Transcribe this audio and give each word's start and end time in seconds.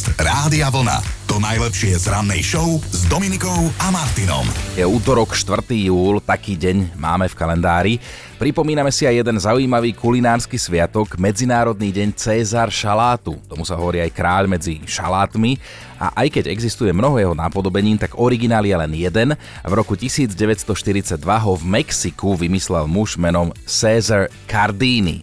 Podcast 0.00 0.16
Rádia 0.16 0.72
Vlna. 0.72 0.96
To 1.28 1.36
najlepšie 1.36 1.92
z 2.00 2.08
rannej 2.08 2.40
show 2.40 2.80
s 2.88 3.04
Dominikou 3.04 3.68
a 3.84 3.92
Martinom. 3.92 4.48
Je 4.72 4.80
útorok 4.80 5.36
4. 5.36 5.60
júl, 5.76 6.24
taký 6.24 6.56
deň 6.56 6.96
máme 6.96 7.28
v 7.28 7.36
kalendári. 7.36 7.94
Pripomíname 8.40 8.88
si 8.88 9.04
aj 9.04 9.20
jeden 9.20 9.36
zaujímavý 9.36 9.92
kulinársky 9.92 10.56
sviatok, 10.56 11.20
Medzinárodný 11.20 11.92
deň 11.92 12.16
Cezar 12.16 12.72
šalátu. 12.72 13.36
Tomu 13.44 13.68
sa 13.68 13.76
hovorí 13.76 14.00
aj 14.00 14.16
kráľ 14.16 14.48
medzi 14.48 14.80
šalátmi. 14.88 15.60
A 16.00 16.16
aj 16.24 16.32
keď 16.32 16.44
existuje 16.48 16.96
mnoho 16.96 17.20
jeho 17.20 17.36
nápodobenín, 17.36 18.00
tak 18.00 18.16
originál 18.16 18.64
je 18.64 18.72
len 18.72 18.92
jeden. 18.96 19.36
V 19.60 19.72
roku 19.76 20.00
1942 20.00 21.12
ho 21.20 21.52
v 21.60 21.64
Mexiku 21.68 22.40
vymyslel 22.40 22.88
muž 22.88 23.20
menom 23.20 23.52
Cesar 23.68 24.32
Cardini. 24.48 25.20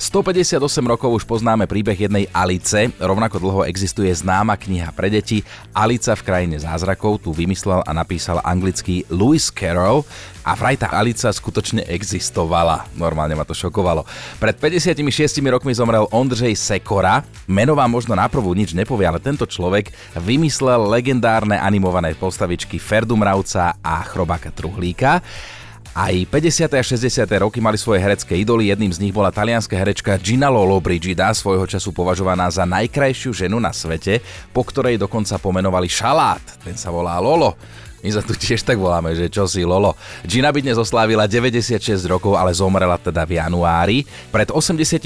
158 0.00 0.56
rokov 0.88 1.12
už 1.12 1.24
poznáme 1.28 1.68
príbeh 1.68 1.92
jednej 1.92 2.24
Alice, 2.32 2.88
rovnako 2.96 3.36
dlho 3.36 3.60
existuje 3.68 4.08
známa 4.08 4.56
kniha 4.56 4.96
pre 4.96 5.12
deti 5.12 5.44
Alica 5.76 6.16
v 6.16 6.24
krajine 6.24 6.56
zázrakov, 6.56 7.20
tu 7.20 7.36
vymyslel 7.36 7.84
a 7.84 7.92
napísal 7.92 8.40
anglický 8.40 9.04
Lewis 9.12 9.52
Carroll 9.52 10.08
a 10.40 10.56
vraj 10.56 10.80
tá 10.80 10.88
Alica 10.88 11.28
skutočne 11.28 11.84
existovala. 11.84 12.88
Normálne 12.96 13.36
ma 13.36 13.44
to 13.44 13.52
šokovalo. 13.52 14.08
Pred 14.40 14.56
56 14.56 15.04
rokmi 15.52 15.76
zomrel 15.76 16.08
Ondřej 16.08 16.56
Sekora, 16.56 17.20
meno 17.44 17.76
vám 17.76 17.92
možno 17.92 18.16
na 18.16 18.24
prvú 18.24 18.56
nič 18.56 18.72
nepovie, 18.72 19.04
ale 19.04 19.20
tento 19.20 19.44
človek 19.44 19.92
vymyslel 20.16 20.80
legendárne 20.80 21.60
animované 21.60 22.16
postavičky 22.16 22.80
Ferdu 22.80 23.20
Mravca 23.20 23.76
a 23.84 24.00
Chrobáka 24.08 24.48
Truhlíka. 24.48 25.20
Aj 26.00 26.16
50. 26.16 26.64
a 26.64 26.80
60. 26.80 27.28
roky 27.44 27.60
mali 27.60 27.76
svoje 27.76 28.00
herecké 28.00 28.32
idoly, 28.32 28.72
jedným 28.72 28.88
z 28.88 29.04
nich 29.04 29.12
bola 29.12 29.28
talianská 29.28 29.76
herečka 29.76 30.16
Gina 30.16 30.48
Lolo 30.48 30.80
Brigida, 30.80 31.28
svojho 31.36 31.68
času 31.68 31.92
považovaná 31.92 32.48
za 32.48 32.64
najkrajšiu 32.64 33.36
ženu 33.36 33.60
na 33.60 33.68
svete, 33.68 34.24
po 34.48 34.64
ktorej 34.64 34.96
dokonca 34.96 35.36
pomenovali 35.36 35.92
šalát, 35.92 36.40
ten 36.64 36.72
sa 36.72 36.88
volá 36.88 37.20
Lolo. 37.20 37.52
My 38.00 38.08
sa 38.08 38.24
tu 38.24 38.32
tiež 38.32 38.64
tak 38.64 38.80
voláme, 38.80 39.12
že 39.12 39.28
čo 39.28 39.44
si 39.44 39.60
Lolo. 39.60 39.92
Gina 40.24 40.48
by 40.48 40.64
dnes 40.64 40.80
oslávila 40.80 41.28
96 41.28 42.00
rokov, 42.08 42.32
ale 42.32 42.48
zomrela 42.56 42.96
teda 42.96 43.28
v 43.28 43.36
januári. 43.36 44.08
Pred 44.32 44.48
89 44.48 45.04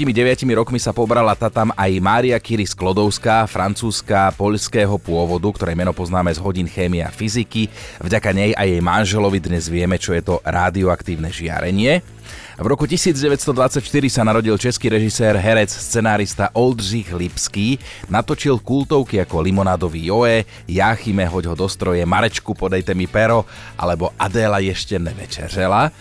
rokmi 0.55 0.79
sa 0.79 0.95
pobrala 0.95 1.35
tam 1.35 1.75
aj 1.75 1.91
Mária 1.99 2.39
Curie 2.39 2.63
Sklodovská, 2.63 3.51
francúzska, 3.51 4.31
poľského 4.39 4.95
pôvodu, 4.95 5.51
ktorej 5.51 5.75
meno 5.75 5.91
poznáme 5.91 6.31
z 6.31 6.39
hodín 6.39 6.71
chémie 6.71 7.03
a 7.03 7.11
fyziky. 7.11 7.67
Vďaka 7.99 8.31
nej 8.31 8.55
a 8.55 8.63
jej 8.63 8.79
manželovi 8.79 9.43
dnes 9.43 9.67
vieme, 9.67 9.99
čo 9.99 10.15
je 10.15 10.23
to 10.23 10.39
radioaktívne 10.47 11.27
žiarenie. 11.27 12.14
V 12.55 12.67
roku 12.71 12.87
1924 12.87 13.83
sa 14.07 14.23
narodil 14.23 14.55
český 14.55 14.87
režisér, 14.87 15.35
herec, 15.35 15.67
scenárista 15.67 16.55
Oldřich 16.55 17.11
Lipský. 17.11 17.75
Natočil 18.07 18.63
kultovky 18.63 19.19
ako 19.19 19.43
Limonádový 19.43 20.07
Joe, 20.07 20.47
Jáchyme, 20.63 21.27
hoď 21.27 21.51
ho 21.51 21.55
do 21.59 21.67
stroje, 21.67 22.07
Marečku, 22.07 22.55
podejte 22.55 22.95
mi 22.95 23.11
pero, 23.11 23.43
alebo 23.75 24.15
Adéla 24.15 24.63
ešte 24.63 24.95
nevečeřela. 24.95 25.91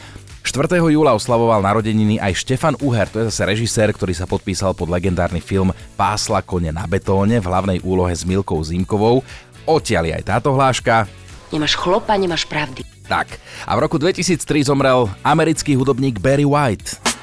4. 0.46 0.78
júla 0.78 1.18
oslavoval 1.18 1.58
narodeniny 1.58 2.22
aj 2.22 2.46
Štefan 2.46 2.78
Uher, 2.78 3.10
to 3.10 3.18
je 3.18 3.34
zase 3.34 3.42
režisér, 3.50 3.90
ktorý 3.90 4.14
sa 4.14 4.30
podpísal 4.30 4.78
pod 4.78 4.86
legendárny 4.94 5.42
film 5.42 5.74
Pásla 5.98 6.38
kone 6.38 6.70
na 6.70 6.86
betóne 6.86 7.42
v 7.42 7.48
hlavnej 7.50 7.78
úlohe 7.82 8.14
s 8.14 8.22
Milkou 8.22 8.62
Zimkovou. 8.62 9.26
Odtiaľ 9.66 10.22
aj 10.22 10.38
táto 10.38 10.54
hláška. 10.54 11.10
Nemáš 11.50 11.74
chlopa, 11.74 12.14
nemáš 12.14 12.46
pravdy. 12.46 12.93
Tak. 13.04 13.36
A 13.68 13.76
v 13.76 13.82
roku 13.84 14.00
2003 14.00 14.68
zomrel 14.72 15.12
americký 15.20 15.76
hudobník 15.76 16.24
Barry 16.24 16.48
White. 16.48 17.14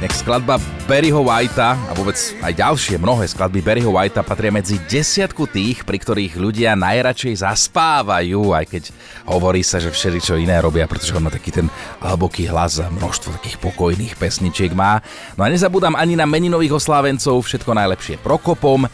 Nech 0.00 0.16
skladba 0.16 0.56
Barryho 0.88 1.20
Whitea 1.20 1.76
a 1.76 1.92
vôbec 1.92 2.16
aj 2.40 2.56
ďalšie 2.56 2.96
mnohé 2.96 3.28
skladby 3.28 3.60
Barryho 3.60 3.92
Whitea 3.92 4.24
patria 4.24 4.48
medzi 4.48 4.80
desiatku 4.88 5.44
tých, 5.44 5.84
pri 5.84 6.00
ktorých 6.00 6.40
ľudia 6.40 6.72
najradšej 6.72 7.44
zaspávajú, 7.44 8.56
aj 8.56 8.64
keď 8.64 8.84
hovorí 9.28 9.60
sa, 9.60 9.76
že 9.76 9.92
všetko 9.92 10.24
čo 10.24 10.40
iné 10.40 10.56
robia, 10.56 10.88
pretože 10.88 11.12
on 11.12 11.28
má 11.28 11.28
taký 11.28 11.52
ten 11.52 11.68
hlboký 12.00 12.48
hlas 12.48 12.80
a 12.80 12.88
množstvo 12.88 13.44
takých 13.44 13.60
pokojných 13.60 14.16
pesničiek 14.16 14.72
má. 14.72 15.04
No 15.36 15.44
a 15.44 15.52
nezabúdam 15.52 15.92
ani 15.92 16.16
na 16.16 16.24
meninových 16.24 16.80
oslávencov, 16.80 17.44
všetko 17.44 17.76
najlepšie 17.76 18.24
Prokopom, 18.24 18.88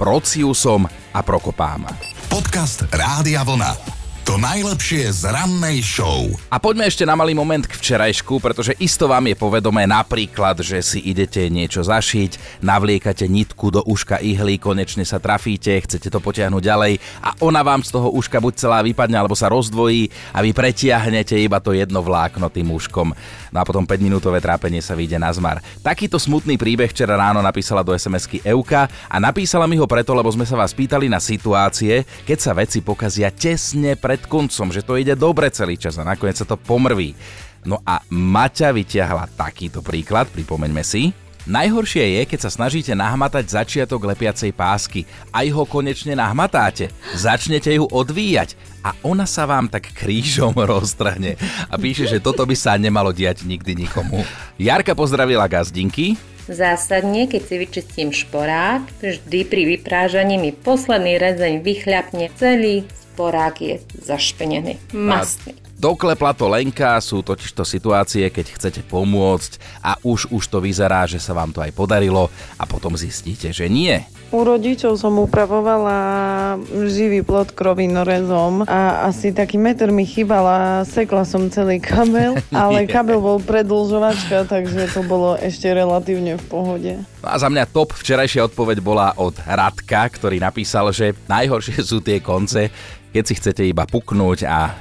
Prociusom 0.00 0.88
a 1.12 1.20
Prokopáma. 1.20 1.92
Podcast 2.32 2.88
Rádia 2.88 3.44
Vlna. 3.44 3.99
To 4.30 4.38
najlepšie 4.38 5.10
z 5.10 5.26
rannej 5.26 5.82
show. 5.82 6.30
A 6.54 6.62
poďme 6.62 6.86
ešte 6.86 7.02
na 7.02 7.18
malý 7.18 7.34
moment 7.34 7.66
k 7.66 7.74
včerajšku, 7.74 8.38
pretože 8.38 8.78
isto 8.78 9.10
vám 9.10 9.26
je 9.26 9.34
povedomé 9.34 9.90
napríklad, 9.90 10.54
že 10.62 10.78
si 10.86 11.02
idete 11.02 11.50
niečo 11.50 11.82
zašiť, 11.82 12.62
navliekate 12.62 13.26
nitku 13.26 13.74
do 13.74 13.82
uška 13.82 14.22
ihly, 14.22 14.62
konečne 14.62 15.02
sa 15.02 15.18
trafíte, 15.18 15.74
chcete 15.74 16.06
to 16.06 16.22
potiahnuť 16.22 16.62
ďalej 16.62 17.02
a 17.26 17.34
ona 17.42 17.66
vám 17.66 17.82
z 17.82 17.90
toho 17.90 18.14
uška 18.14 18.38
buď 18.38 18.54
celá 18.54 18.78
vypadne 18.86 19.18
alebo 19.18 19.34
sa 19.34 19.50
rozdvojí 19.50 20.06
a 20.30 20.46
vy 20.46 20.54
pretiahnete 20.54 21.34
iba 21.34 21.58
to 21.58 21.74
jedno 21.74 21.98
vlákno 21.98 22.54
tým 22.54 22.70
uškom. 22.70 23.10
No 23.50 23.58
a 23.58 23.66
potom 23.66 23.82
5 23.82 23.98
minútové 23.98 24.38
trápenie 24.38 24.78
sa 24.78 24.94
vyjde 24.94 25.18
na 25.18 25.34
zmar. 25.34 25.58
Takýto 25.82 26.22
smutný 26.22 26.54
príbeh 26.54 26.94
včera 26.94 27.18
ráno 27.18 27.42
napísala 27.42 27.82
do 27.82 27.90
SMS-ky 27.90 28.46
Euka 28.46 28.86
a 29.10 29.18
napísala 29.18 29.66
mi 29.66 29.74
ho 29.74 29.90
preto, 29.90 30.14
lebo 30.14 30.30
sme 30.30 30.46
sa 30.46 30.54
vás 30.54 30.70
pýtali 30.70 31.10
na 31.10 31.18
situácie, 31.18 32.06
keď 32.22 32.38
sa 32.38 32.54
veci 32.54 32.78
pokazia 32.78 33.34
tesne 33.34 33.98
pred 33.98 34.19
pred 34.20 34.28
koncom, 34.28 34.68
že 34.68 34.84
to 34.84 35.00
ide 35.00 35.16
dobre 35.16 35.48
celý 35.48 35.80
čas 35.80 35.96
a 35.96 36.04
nakoniec 36.04 36.36
sa 36.36 36.44
to 36.44 36.60
pomrví. 36.60 37.16
No 37.64 37.80
a 37.88 38.04
Maťa 38.12 38.68
vyťahla 38.76 39.32
takýto 39.32 39.80
príklad, 39.80 40.28
pripomeňme 40.28 40.84
si. 40.84 41.16
Najhoršie 41.48 42.20
je, 42.20 42.22
keď 42.28 42.40
sa 42.44 42.50
snažíte 42.52 42.92
nahmatať 42.92 43.48
začiatok 43.48 44.12
lepiacej 44.12 44.52
pásky. 44.52 45.08
Aj 45.32 45.48
ho 45.48 45.64
konečne 45.64 46.12
nahmatáte. 46.12 46.92
Začnete 47.16 47.72
ju 47.72 47.88
odvíjať 47.88 48.60
a 48.84 48.92
ona 49.00 49.24
sa 49.24 49.48
vám 49.48 49.72
tak 49.72 49.88
krížom 49.96 50.52
roztrhne. 50.76 51.40
A 51.72 51.74
píše, 51.80 52.04
že 52.04 52.20
toto 52.20 52.44
by 52.44 52.52
sa 52.52 52.76
nemalo 52.76 53.08
diať 53.16 53.48
nikdy 53.48 53.72
nikomu. 53.72 54.20
Jarka 54.60 54.92
pozdravila 54.92 55.48
gazdinky. 55.48 56.20
Zásadne, 56.44 57.24
keď 57.24 57.42
si 57.46 57.54
vyčistím 57.56 58.08
šporák, 58.12 58.84
vždy 59.00 59.40
pri 59.48 59.62
vyprážaní 59.76 60.36
mi 60.36 60.52
posledný 60.52 61.16
rezeň 61.16 61.64
vychľapne 61.64 62.28
celý 62.36 62.84
sporák 63.20 63.60
je 63.60 63.76
zašpenený, 64.00 64.80
mastný. 64.96 65.52
Doklepla 65.80 66.36
to 66.36 66.44
Lenka, 66.44 67.00
sú 67.00 67.24
totiž 67.24 67.56
to 67.56 67.64
situácie, 67.64 68.28
keď 68.28 68.52
chcete 68.52 68.80
pomôcť 68.84 69.80
a 69.80 69.96
už 70.04 70.28
už 70.28 70.44
to 70.52 70.60
vyzerá, 70.60 71.08
že 71.08 71.16
sa 71.16 71.32
vám 71.32 71.56
to 71.56 71.64
aj 71.64 71.72
podarilo 71.72 72.28
a 72.60 72.68
potom 72.68 72.96
zistíte, 73.00 73.48
že 73.48 73.64
nie. 73.64 73.96
U 74.28 74.44
rodičov 74.44 75.00
som 75.00 75.16
upravovala 75.16 76.60
živý 76.84 77.24
plot 77.24 77.56
krovinorezom 77.56 78.68
a 78.68 79.08
asi 79.08 79.32
taký 79.32 79.56
meter 79.56 79.88
mi 79.88 80.04
chýbal 80.04 80.44
a 80.44 80.60
sekla 80.84 81.24
som 81.24 81.48
celý 81.48 81.80
kabel, 81.80 82.36
ale 82.52 82.84
kabel 82.84 83.16
bol 83.24 83.40
predlžovačka, 83.40 84.52
takže 84.52 84.84
to 84.92 85.00
bolo 85.00 85.32
ešte 85.40 85.72
relatívne 85.72 86.36
v 86.36 86.44
pohode. 86.44 86.92
No 87.24 87.28
a 87.32 87.40
za 87.40 87.48
mňa 87.48 87.72
top 87.72 87.96
včerajšia 87.96 88.52
odpoveď 88.52 88.84
bola 88.84 89.16
od 89.16 89.32
Radka, 89.48 90.12
ktorý 90.12 90.44
napísal, 90.44 90.92
že 90.92 91.16
najhoršie 91.24 91.80
sú 91.80 92.04
tie 92.04 92.20
konce, 92.20 92.68
keď 93.10 93.24
si 93.26 93.34
chcete 93.38 93.62
iba 93.66 93.82
puknúť 93.86 94.46
a, 94.46 94.74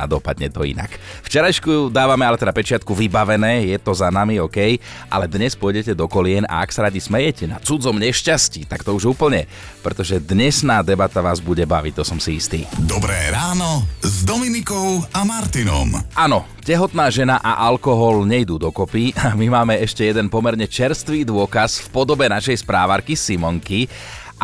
a 0.00 0.02
dopadne 0.08 0.48
to 0.48 0.64
inak. 0.64 0.96
Včerajšku 1.24 1.92
dávame 1.92 2.24
ale 2.24 2.40
teda 2.40 2.52
pečiatku 2.56 2.96
vybavené, 2.96 3.68
je 3.68 3.78
to 3.80 3.92
za 3.92 4.08
nami, 4.08 4.40
OK, 4.40 4.80
ale 5.12 5.28
dnes 5.28 5.52
pôjdete 5.52 5.92
do 5.92 6.08
kolien 6.08 6.48
a 6.48 6.64
ak 6.64 6.72
sa 6.72 6.88
radi 6.88 6.98
smejete 6.98 7.44
na 7.44 7.60
cudzom 7.60 8.00
nešťastí, 8.00 8.64
tak 8.64 8.82
to 8.82 8.96
už 8.96 9.12
úplne, 9.16 9.44
pretože 9.84 10.16
dnesná 10.16 10.80
debata 10.80 11.20
vás 11.20 11.44
bude 11.44 11.62
baviť, 11.68 11.92
to 12.00 12.04
som 12.04 12.16
si 12.16 12.40
istý. 12.40 12.64
Dobré 12.88 13.28
ráno 13.28 13.84
s 14.00 14.24
Dominikou 14.24 15.04
a 15.12 15.20
Martinom. 15.28 15.92
Áno, 16.16 16.48
tehotná 16.64 17.12
žena 17.12 17.36
a 17.44 17.60
alkohol 17.68 18.24
nejdú 18.24 18.56
dokopy 18.56 19.12
a 19.20 19.36
my 19.36 19.52
máme 19.52 19.76
ešte 19.84 20.08
jeden 20.08 20.32
pomerne 20.32 20.64
čerstvý 20.64 21.28
dôkaz 21.28 21.84
v 21.84 21.86
podobe 21.92 22.24
našej 22.32 22.64
správarky 22.64 23.12
Simonky 23.12 23.86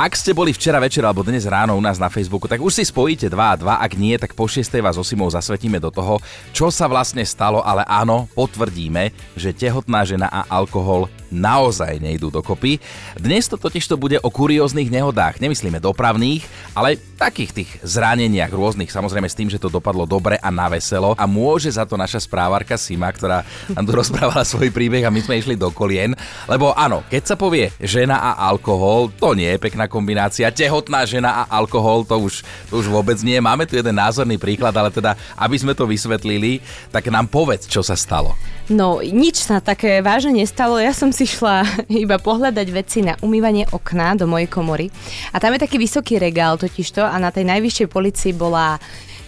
ak 0.00 0.16
ste 0.16 0.32
boli 0.32 0.56
včera 0.56 0.80
večer 0.80 1.04
alebo 1.04 1.20
dnes 1.20 1.44
ráno 1.44 1.76
u 1.76 1.82
nás 1.84 2.00
na 2.00 2.08
Facebooku, 2.08 2.48
tak 2.48 2.64
už 2.64 2.72
si 2.72 2.88
spojíte 2.88 3.28
2 3.28 3.36
a 3.36 3.52
2, 3.52 3.84
ak 3.84 3.92
nie, 4.00 4.16
tak 4.16 4.32
po 4.32 4.48
6. 4.48 4.64
vás 4.80 4.96
osimou 4.96 5.28
zasvetíme 5.28 5.76
do 5.76 5.92
toho, 5.92 6.16
čo 6.56 6.72
sa 6.72 6.88
vlastne 6.88 7.20
stalo, 7.20 7.60
ale 7.60 7.84
áno, 7.84 8.24
potvrdíme, 8.32 9.12
že 9.36 9.52
tehotná 9.52 10.08
žena 10.08 10.32
a 10.32 10.48
alkohol 10.48 11.12
naozaj 11.30 12.02
nejdú 12.02 12.28
dokopy. 12.28 12.82
Dnes 13.16 13.46
to 13.46 13.56
totiž 13.56 13.86
to 13.86 13.96
bude 13.96 14.18
o 14.20 14.28
kurióznych 14.28 14.90
nehodách, 14.90 15.38
nemyslíme 15.38 15.78
dopravných, 15.78 16.44
ale 16.74 16.98
takých 17.16 17.50
tých 17.52 17.70
zraneniach 17.86 18.50
rôznych, 18.50 18.90
samozrejme 18.90 19.30
s 19.30 19.38
tým, 19.38 19.48
že 19.48 19.62
to 19.62 19.72
dopadlo 19.72 20.04
dobre 20.04 20.36
a 20.38 20.50
na 20.50 20.66
veselo 20.68 21.14
a 21.14 21.24
môže 21.24 21.70
za 21.70 21.86
to 21.86 21.94
naša 21.94 22.22
správarka 22.22 22.74
Sima, 22.74 23.08
ktorá 23.14 23.46
nám 23.72 23.84
tu 23.86 23.92
rozprávala 24.00 24.42
svoj 24.42 24.74
príbeh 24.74 25.06
a 25.06 25.14
my 25.14 25.20
sme 25.22 25.38
išli 25.38 25.54
do 25.54 25.70
kolien, 25.70 26.12
lebo 26.50 26.74
áno, 26.74 27.06
keď 27.08 27.22
sa 27.32 27.36
povie 27.38 27.70
žena 27.78 28.18
a 28.18 28.30
alkohol, 28.50 29.12
to 29.14 29.32
nie 29.38 29.56
je 29.56 29.62
pekná 29.62 29.86
kombinácia, 29.86 30.50
tehotná 30.50 31.06
žena 31.06 31.46
a 31.46 31.60
alkohol, 31.60 32.02
to 32.02 32.18
už, 32.18 32.42
to 32.68 32.82
už 32.82 32.90
vôbec 32.90 33.16
nie. 33.22 33.38
Máme 33.38 33.64
tu 33.64 33.78
jeden 33.78 33.94
názorný 33.94 34.40
príklad, 34.40 34.74
ale 34.74 34.90
teda, 34.90 35.14
aby 35.38 35.56
sme 35.56 35.72
to 35.76 35.86
vysvetlili, 35.86 36.64
tak 36.90 37.06
nám 37.12 37.28
povedz, 37.28 37.70
čo 37.70 37.84
sa 37.84 37.94
stalo. 37.94 38.34
No, 38.70 39.02
nič 39.02 39.42
sa 39.42 39.58
také 39.58 39.98
vážne 39.98 40.30
nestalo. 40.30 40.78
Ja 40.78 40.94
som 40.94 41.10
si 41.10 41.19
šla 41.26 41.64
iba 42.04 42.16
pohľadať 42.20 42.68
veci 42.70 43.00
na 43.00 43.16
umývanie 43.20 43.68
okna 43.72 44.14
do 44.14 44.28
mojej 44.28 44.48
komory. 44.48 44.86
A 45.32 45.40
tam 45.40 45.56
je 45.56 45.64
taký 45.64 45.80
vysoký 45.80 46.20
regál 46.20 46.60
totižto 46.60 47.00
a 47.00 47.16
na 47.16 47.32
tej 47.32 47.48
najvyššej 47.48 47.88
policii 47.88 48.32
bola 48.36 48.76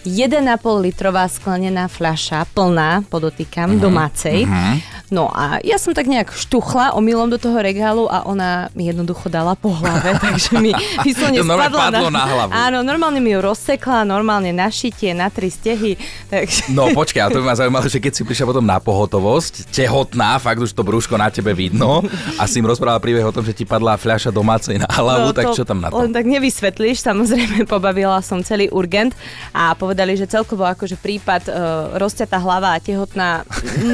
1,5 0.03 0.43
litrová 0.83 1.23
sklenená 1.31 1.87
fľaša, 1.87 2.51
plná, 2.51 3.07
podotýkam, 3.07 3.75
uh-huh. 3.75 3.83
domácej. 3.83 4.43
Uh-huh. 4.43 4.75
No 5.13 5.29
a 5.29 5.61
ja 5.61 5.77
som 5.77 5.93
tak 5.93 6.09
nejak 6.09 6.33
štuchla 6.33 6.97
omylom 6.97 7.29
do 7.29 7.37
toho 7.37 7.61
regálu 7.61 8.09
a 8.09 8.25
ona 8.25 8.73
mi 8.73 8.89
jednoducho 8.89 9.29
dala 9.29 9.53
po 9.53 9.69
hlave, 9.69 10.17
takže 10.25 10.57
mi 10.57 10.73
vyslovene 11.05 11.45
spadla 11.45 11.93
na, 11.93 11.99
na 12.09 12.23
hlavu. 12.25 12.49
Áno, 12.49 12.77
normálne 12.81 13.21
mi 13.21 13.29
ju 13.29 13.45
rozsekla, 13.45 14.09
normálne 14.09 14.49
na 14.49 14.73
šitie, 14.73 15.13
na 15.13 15.29
tri 15.29 15.53
stehy. 15.53 16.01
Takže... 16.33 16.73
No 16.73 16.89
počkaj, 16.97 17.21
ale 17.21 17.29
to 17.29 17.39
by 17.45 17.53
ma 17.53 17.55
zaujímalo, 17.55 17.85
že 17.85 18.01
keď 18.01 18.11
si 18.17 18.21
prišla 18.25 18.49
potom 18.49 18.65
na 18.65 18.81
pohotovosť, 18.81 19.69
tehotná, 19.69 20.41
fakt 20.41 20.65
už 20.65 20.73
to 20.73 20.81
brúško 20.81 21.13
na 21.13 21.29
tebe 21.29 21.53
vidno 21.53 22.01
a 22.41 22.49
si 22.49 22.57
im 22.57 22.65
rozprávala 22.65 22.97
príbeh 22.97 23.21
o 23.21 23.29
tom, 23.29 23.45
že 23.45 23.53
ti 23.53 23.69
padla 23.69 23.93
fľaša 24.01 24.33
domácej 24.33 24.81
na 24.81 24.89
hlavu, 24.89 25.29
no, 25.29 25.37
tak 25.37 25.53
čo 25.53 25.61
tam 25.61 25.77
na 25.77 25.93
to? 25.93 26.01
Len 26.01 26.09
tak 26.09 26.25
nevysvetlíš, 26.25 27.05
samozrejme 27.05 27.67
pobavila 27.73 28.17
som 28.25 28.41
celý 28.41 28.65
urgent 28.73 29.13
a 29.53 29.77
povedali, 29.77 30.17
že 30.17 30.25
celkovo 30.25 30.65
akože 30.65 30.97
prípad 30.97 31.41
uh, 31.45 31.53
rozťatá 32.01 32.41
hlava 32.41 32.73
a 32.73 32.81
tehotná 32.81 33.45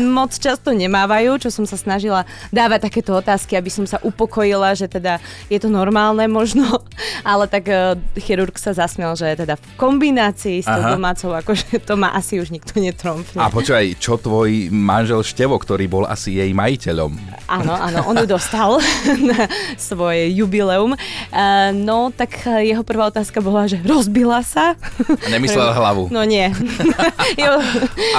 moc 0.08 0.32
často 0.32 0.72
nemávajú, 1.10 1.42
čo 1.42 1.50
som 1.50 1.66
sa 1.66 1.74
snažila 1.74 2.22
dávať 2.54 2.86
takéto 2.86 3.18
otázky, 3.18 3.58
aby 3.58 3.74
som 3.74 3.90
sa 3.90 3.98
upokojila, 4.06 4.78
že 4.78 4.86
teda 4.86 5.18
je 5.50 5.58
to 5.58 5.66
normálne 5.66 6.22
možno, 6.30 6.86
ale 7.26 7.50
tak 7.50 7.66
uh, 7.66 7.98
chirurg 8.14 8.54
sa 8.62 8.78
zasmiel, 8.78 9.18
že 9.18 9.34
teda 9.34 9.58
v 9.58 9.66
kombinácii 9.74 10.62
s 10.62 10.70
tou 10.70 10.86
domácou, 10.94 11.34
akože 11.34 11.82
to 11.82 11.98
má 11.98 12.14
asi 12.14 12.38
už 12.38 12.54
nikto 12.54 12.78
netromfne. 12.78 13.42
A 13.42 13.50
počúvaj, 13.50 13.98
čo 13.98 14.22
tvoj 14.22 14.70
manžel 14.70 15.26
Števo, 15.26 15.58
ktorý 15.58 15.90
bol 15.90 16.06
asi 16.06 16.38
jej 16.38 16.54
majiteľom? 16.54 17.12
Áno, 17.50 17.74
áno, 17.74 18.06
on 18.06 18.22
ju 18.22 18.28
dostal 18.30 18.78
na 19.34 19.50
svoje 19.82 20.30
jubileum. 20.38 20.94
Uh, 21.34 21.74
no, 21.74 22.14
tak 22.14 22.46
jeho 22.46 22.86
prvá 22.86 23.10
otázka 23.10 23.42
bola, 23.42 23.66
že 23.66 23.82
rozbila 23.82 24.46
sa. 24.46 24.78
A 25.26 25.28
nemyslel 25.34 25.74
hlavu. 25.74 26.14
No 26.14 26.22
nie. 26.22 26.54
jo, 27.42 27.54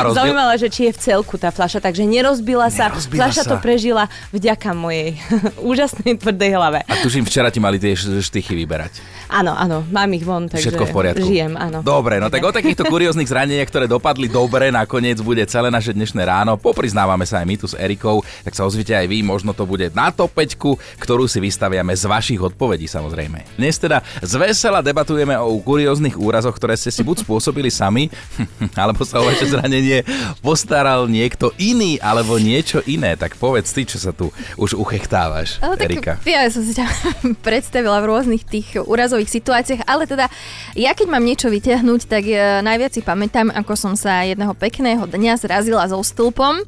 rozbil... 0.03 0.19
Zaujímala, 0.19 0.59
že 0.59 0.67
či 0.67 0.91
je 0.91 0.93
v 0.97 0.99
celku 0.99 1.39
tá 1.39 1.55
fľaša, 1.55 1.85
takže 1.85 2.03
nerozbila 2.09 2.73
sa. 2.73 2.80
Sa. 2.81 3.45
to 3.45 3.57
prežila 3.61 4.09
vďaka 4.33 4.73
mojej 4.73 5.21
úžasnej 5.71 6.17
tvrdej 6.17 6.51
hlave. 6.57 6.81
A 6.89 6.95
tužím, 7.05 7.29
včera 7.29 7.53
ti 7.53 7.61
mali 7.61 7.77
tie 7.77 7.93
štychy 7.97 8.57
vyberať. 8.57 9.21
Áno, 9.31 9.55
áno, 9.55 9.87
mám 9.95 10.11
ich 10.11 10.27
von, 10.27 10.51
takže 10.51 10.75
Všetko 10.75 10.91
v 10.91 10.95
poriadku. 10.95 11.23
žijem, 11.23 11.55
áno. 11.55 11.87
Dobre, 11.87 12.19
no 12.19 12.27
tak 12.27 12.43
o 12.43 12.51
takýchto 12.51 12.83
kurióznych 12.93 13.31
zraneniach, 13.31 13.71
ktoré 13.71 13.87
dopadli 13.87 14.27
dobre, 14.27 14.75
nakoniec 14.75 15.23
bude 15.23 15.47
celé 15.47 15.71
naše 15.71 15.95
dnešné 15.95 16.27
ráno. 16.27 16.59
Popriznávame 16.59 17.23
sa 17.23 17.39
aj 17.39 17.47
my 17.47 17.55
tu 17.55 17.71
s 17.71 17.79
Erikou, 17.79 18.27
tak 18.43 18.59
sa 18.59 18.67
ozvite 18.67 18.91
aj 18.91 19.07
vy, 19.07 19.23
možno 19.23 19.55
to 19.55 19.63
bude 19.63 19.87
na 19.95 20.11
to 20.11 20.27
peťku, 20.27 20.75
ktorú 20.99 21.31
si 21.31 21.39
vystaviame 21.39 21.95
z 21.95 22.11
vašich 22.11 22.43
odpovedí 22.43 22.91
samozrejme. 22.91 23.55
Dnes 23.55 23.79
teda 23.79 24.03
zvesela 24.19 24.83
debatujeme 24.83 25.39
o 25.39 25.63
kurióznych 25.63 26.19
úrazoch, 26.19 26.59
ktoré 26.59 26.75
ste 26.75 26.91
si 26.91 27.07
buď 27.07 27.23
spôsobili 27.23 27.71
sami, 27.71 28.11
alebo 28.83 29.07
sa 29.07 29.23
o 29.23 29.31
vaše 29.31 29.47
zranenie 29.47 30.03
postaral 30.43 31.07
niekto 31.07 31.55
iný, 31.55 32.03
alebo 32.03 32.35
niečo 32.61 32.85
iné. 32.85 33.17
Tak 33.17 33.41
povedz 33.41 33.73
ty, 33.73 33.89
čo 33.89 33.97
sa 33.97 34.13
tu 34.13 34.29
už 34.61 34.77
uchechtávaš, 34.77 35.57
Erika. 35.81 36.21
Tak, 36.21 36.29
ja 36.29 36.45
som 36.53 36.61
si 36.61 36.77
ťa 36.77 36.85
predstavila 37.47 38.05
v 38.05 38.09
rôznych 38.13 38.45
tých 38.45 38.77
úrazových 38.85 39.33
situáciách, 39.33 39.89
ale 39.89 40.05
teda 40.05 40.29
ja 40.77 40.93
keď 40.93 41.09
mám 41.09 41.25
niečo 41.25 41.49
vyťahnuť, 41.49 42.01
tak 42.05 42.29
e, 42.29 42.61
najviac 42.61 42.93
si 42.93 43.01
pamätám, 43.01 43.49
ako 43.49 43.73
som 43.73 43.93
sa 43.97 44.29
jedného 44.29 44.53
pekného 44.53 45.09
dňa 45.09 45.41
zrazila 45.41 45.89
so 45.89 46.05
stĺpom 46.05 46.61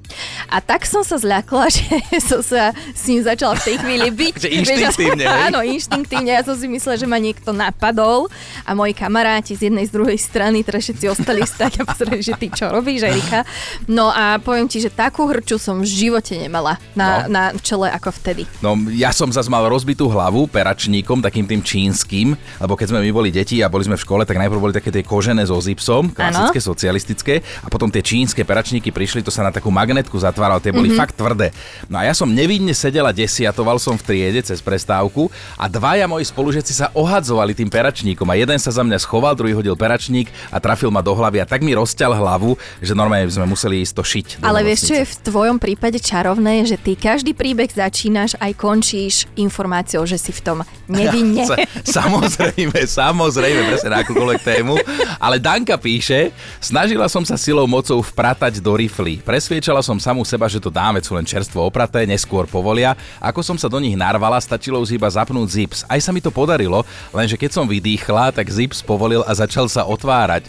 a 0.48 0.56
tak 0.64 0.88
som 0.88 1.04
sa 1.04 1.20
zľakla, 1.20 1.68
že 1.76 1.84
som 2.24 2.40
sa 2.40 2.72
s 2.72 3.04
ním 3.04 3.20
začala 3.20 3.60
v 3.60 3.64
tej 3.68 3.76
chvíli 3.84 4.08
byť. 4.08 4.34
že 4.44 4.48
inštinktívne? 4.48 5.24
Áno, 5.28 5.60
inštinktívne. 5.60 6.32
Ja 6.32 6.42
som 6.46 6.56
si 6.56 6.64
myslela, 6.72 6.96
že 6.96 7.04
ma 7.04 7.20
niekto 7.20 7.52
napadol 7.52 8.32
a 8.64 8.72
moji 8.72 8.96
kamaráti 8.96 9.52
z 9.52 9.68
jednej 9.68 9.84
z 9.84 9.92
druhej 9.92 10.16
strany, 10.16 10.64
teraz 10.64 10.88
všetci 10.88 11.04
ostali 11.12 11.44
stať 11.44 11.82
a 11.82 11.86
pozrieť, 11.86 12.32
že 12.32 12.34
ty 12.40 12.46
čo 12.48 12.72
robíš, 12.72 13.04
Erika. 13.04 13.44
No 13.90 14.08
a 14.08 14.40
poviem 14.40 14.70
ti, 14.70 14.80
že 14.80 14.88
takú 14.88 15.28
hrču 15.28 15.58
som 15.58 15.81
v 15.82 15.86
živote 15.90 16.38
nemala 16.38 16.78
na, 16.94 17.26
no. 17.26 17.34
na 17.34 17.42
čele 17.58 17.90
ako 17.90 18.14
vtedy. 18.22 18.46
No 18.62 18.78
ja 18.94 19.10
som 19.10 19.26
zase 19.34 19.50
mal 19.50 19.66
rozbitú 19.66 20.06
hlavu 20.06 20.46
peračníkom, 20.46 21.18
takým 21.18 21.50
tým 21.50 21.60
čínskym 21.60 22.38
lebo 22.62 22.78
keď 22.78 22.94
sme 22.94 23.00
my 23.02 23.10
boli 23.10 23.30
deti 23.34 23.58
a 23.60 23.66
boli 23.66 23.82
sme 23.82 23.98
v 23.98 24.04
škole, 24.04 24.22
tak 24.22 24.38
najprv 24.38 24.60
boli 24.60 24.74
také 24.74 24.94
tie 24.94 25.02
kožené 25.02 25.42
so 25.42 25.58
zipsom, 25.58 26.14
klasické, 26.14 26.58
ano. 26.60 26.68
socialistické, 26.70 27.34
a 27.64 27.66
potom 27.66 27.88
tie 27.90 28.04
čínske 28.04 28.46
peračníky 28.46 28.94
prišli, 28.94 29.24
to 29.24 29.32
sa 29.34 29.42
na 29.42 29.50
takú 29.50 29.72
magnetku 29.72 30.14
zatváralo, 30.14 30.62
tie 30.62 30.70
boli 30.70 30.92
mm-hmm. 30.92 31.00
fakt 31.00 31.18
tvrdé. 31.18 31.50
No 31.90 31.98
a 31.98 32.06
ja 32.06 32.14
som 32.14 32.30
nevinne 32.30 32.70
sedela 32.76 33.10
desiatoval 33.10 33.82
som 33.82 33.98
v 33.98 34.04
triede 34.04 34.40
cez 34.44 34.62
prestávku 34.62 35.26
a 35.58 35.66
dvaja 35.66 36.06
moji 36.06 36.28
spolužiaci 36.28 36.72
sa 36.72 36.86
ohadzovali 36.94 37.56
tým 37.56 37.72
peračníkom 37.72 38.26
a 38.30 38.38
jeden 38.38 38.58
sa 38.60 38.70
za 38.70 38.84
mňa 38.84 38.98
schoval, 39.02 39.34
druhý 39.34 39.56
hodil 39.56 39.74
peračník 39.74 40.30
a 40.52 40.62
trafil 40.62 40.92
ma 40.92 41.02
do 41.02 41.12
hlavy 41.16 41.42
a 41.42 41.46
tak 41.48 41.64
mi 41.64 41.74
rozťal 41.74 42.14
hlavu, 42.14 42.54
že 42.78 42.94
normálne 42.94 43.26
sme 43.32 43.48
museli 43.48 43.82
ísť 43.82 43.94
to 43.96 44.04
šiť. 44.04 44.28
Ale 44.44 44.62
vieš, 44.62 44.92
čo 44.92 44.94
je 44.98 45.04
v 45.08 45.14
tvojom 45.26 45.56
prípade 45.58 45.71
čarovné, 45.78 46.66
že 46.66 46.76
ty 46.76 46.98
každý 46.98 47.32
príbeh 47.32 47.70
začínaš 47.70 48.34
aj 48.42 48.52
končíš 48.58 49.30
informáciou, 49.38 50.02
že 50.04 50.18
si 50.18 50.34
v 50.34 50.40
tom 50.42 50.58
nevinne. 50.90 51.46
samozrejme, 51.96 52.74
samozrejme, 52.74 53.60
presne 53.70 53.90
na 53.94 54.04
akúkoľvek 54.04 54.40
tému. 54.42 54.76
Ale 55.22 55.38
Danka 55.38 55.78
píše, 55.78 56.34
snažila 56.58 57.06
som 57.06 57.22
sa 57.22 57.38
silou 57.38 57.64
mocou 57.70 58.02
vpratať 58.02 58.60
do 58.60 58.74
rifly. 58.76 59.22
Presviečala 59.22 59.80
som 59.80 59.96
samú 59.96 60.26
seba, 60.26 60.50
že 60.50 60.60
to 60.60 60.68
dáme, 60.68 61.00
sú 61.00 61.14
len 61.16 61.24
čerstvo 61.24 61.64
opraté, 61.64 62.04
neskôr 62.04 62.44
povolia. 62.44 62.98
Ako 63.22 63.40
som 63.40 63.56
sa 63.56 63.70
do 63.70 63.78
nich 63.80 63.94
narvala, 63.94 64.42
stačilo 64.42 64.82
už 64.82 64.98
iba 64.98 65.08
zapnúť 65.08 65.48
zips. 65.48 65.78
Aj 65.86 66.02
sa 66.02 66.10
mi 66.10 66.20
to 66.20 66.34
podarilo, 66.34 66.82
lenže 67.14 67.38
keď 67.38 67.50
som 67.54 67.64
vydýchla, 67.70 68.34
tak 68.34 68.50
zips 68.50 68.82
povolil 68.82 69.22
a 69.24 69.32
začal 69.32 69.70
sa 69.70 69.86
otvárať. 69.86 70.44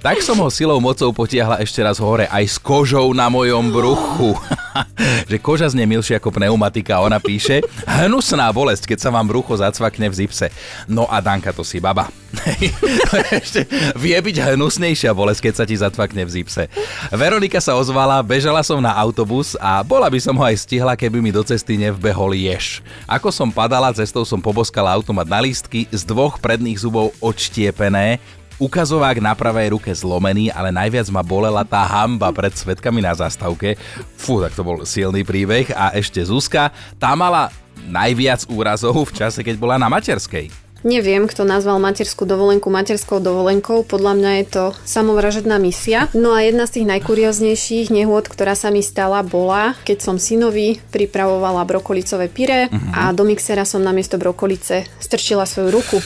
Tak 0.00 0.24
som 0.24 0.40
ho 0.40 0.48
silou 0.48 0.80
mocou 0.80 1.12
potiahla 1.12 1.60
ešte 1.60 1.84
raz 1.84 2.00
hore, 2.00 2.26
aj 2.32 2.44
s 2.44 2.56
kožou 2.58 3.12
na 3.12 3.28
mojom 3.28 3.70
bruchu. 3.70 4.32
že 5.30 5.36
koža 5.38 5.70
znie 5.70 5.86
milšie 5.86 6.18
ako 6.18 6.34
pneumatika, 6.34 7.02
ona 7.02 7.18
píše, 7.22 7.62
hnusná 7.86 8.50
bolesť, 8.50 8.94
keď 8.94 8.98
sa 8.98 9.10
vám 9.14 9.26
brucho 9.30 9.54
zacvakne 9.54 10.10
v 10.10 10.14
zipse. 10.24 10.50
No 10.90 11.06
a 11.08 11.20
Danka, 11.22 11.54
to 11.54 11.62
si 11.62 11.78
baba. 11.78 12.10
Ešte 13.38 13.66
vie 13.94 14.16
byť 14.18 14.36
hnusnejšia 14.54 15.14
bolesť, 15.14 15.50
keď 15.50 15.54
sa 15.54 15.64
ti 15.64 15.78
zatvakne 15.78 16.26
v 16.26 16.30
zipse. 16.40 16.66
Veronika 17.14 17.62
sa 17.62 17.78
ozvala, 17.78 18.20
bežala 18.26 18.60
som 18.66 18.82
na 18.82 18.90
autobus 18.94 19.54
a 19.62 19.80
bola 19.86 20.10
by 20.10 20.18
som 20.18 20.34
ho 20.34 20.44
aj 20.44 20.66
stihla, 20.66 20.98
keby 20.98 21.22
mi 21.22 21.30
do 21.30 21.46
cesty 21.46 21.78
nevbehol 21.78 22.34
ješ. 22.34 22.82
Ako 23.06 23.30
som 23.30 23.54
padala, 23.54 23.94
cestou 23.94 24.26
som 24.26 24.42
poboskala 24.42 24.90
automat 24.90 25.26
na 25.30 25.38
lístky, 25.38 25.86
z 25.94 26.02
dvoch 26.02 26.42
predných 26.42 26.82
zubov 26.82 27.14
odštiepené, 27.22 28.18
ukazovák 28.58 29.18
na 29.18 29.32
pravej 29.34 29.74
ruke 29.74 29.90
zlomený, 29.90 30.50
ale 30.50 30.74
najviac 30.74 31.08
ma 31.10 31.22
bolela 31.24 31.62
tá 31.62 31.82
hamba 31.84 32.30
pred 32.30 32.54
svetkami 32.54 33.02
na 33.02 33.14
zastavke. 33.14 33.78
Fú, 34.18 34.42
tak 34.42 34.54
to 34.54 34.62
bol 34.62 34.82
silný 34.82 35.26
príbeh. 35.26 35.70
A 35.74 35.94
ešte 35.94 36.22
Zuzka, 36.22 36.70
tá 36.98 37.14
mala 37.18 37.50
najviac 37.88 38.46
úrazov 38.48 39.10
v 39.10 39.14
čase, 39.14 39.40
keď 39.42 39.56
bola 39.58 39.76
na 39.76 39.90
materskej. 39.90 40.64
Neviem, 40.84 41.24
kto 41.24 41.48
nazval 41.48 41.80
materskú 41.80 42.28
dovolenku 42.28 42.68
materskou 42.68 43.16
dovolenkou, 43.16 43.88
podľa 43.88 44.20
mňa 44.20 44.30
je 44.36 44.46
to 44.52 44.64
samovražedná 44.84 45.56
misia. 45.56 46.12
No 46.12 46.36
a 46.36 46.44
jedna 46.44 46.68
z 46.68 46.76
tých 46.76 46.86
najkurioznejších 46.92 47.88
nehôd, 47.88 48.28
ktorá 48.28 48.52
sa 48.52 48.68
mi 48.68 48.84
stala, 48.84 49.24
bola, 49.24 49.72
keď 49.88 50.04
som 50.04 50.20
synovi 50.20 50.76
pripravovala 50.92 51.64
brokolicové 51.64 52.28
pyré 52.28 52.68
uh-huh. 52.68 52.92
a 52.92 53.16
do 53.16 53.24
mixera 53.24 53.64
som 53.64 53.80
namiesto 53.80 54.20
brokolice 54.20 54.84
strčila 55.00 55.48
svoju 55.48 55.72
ruku. 55.72 55.98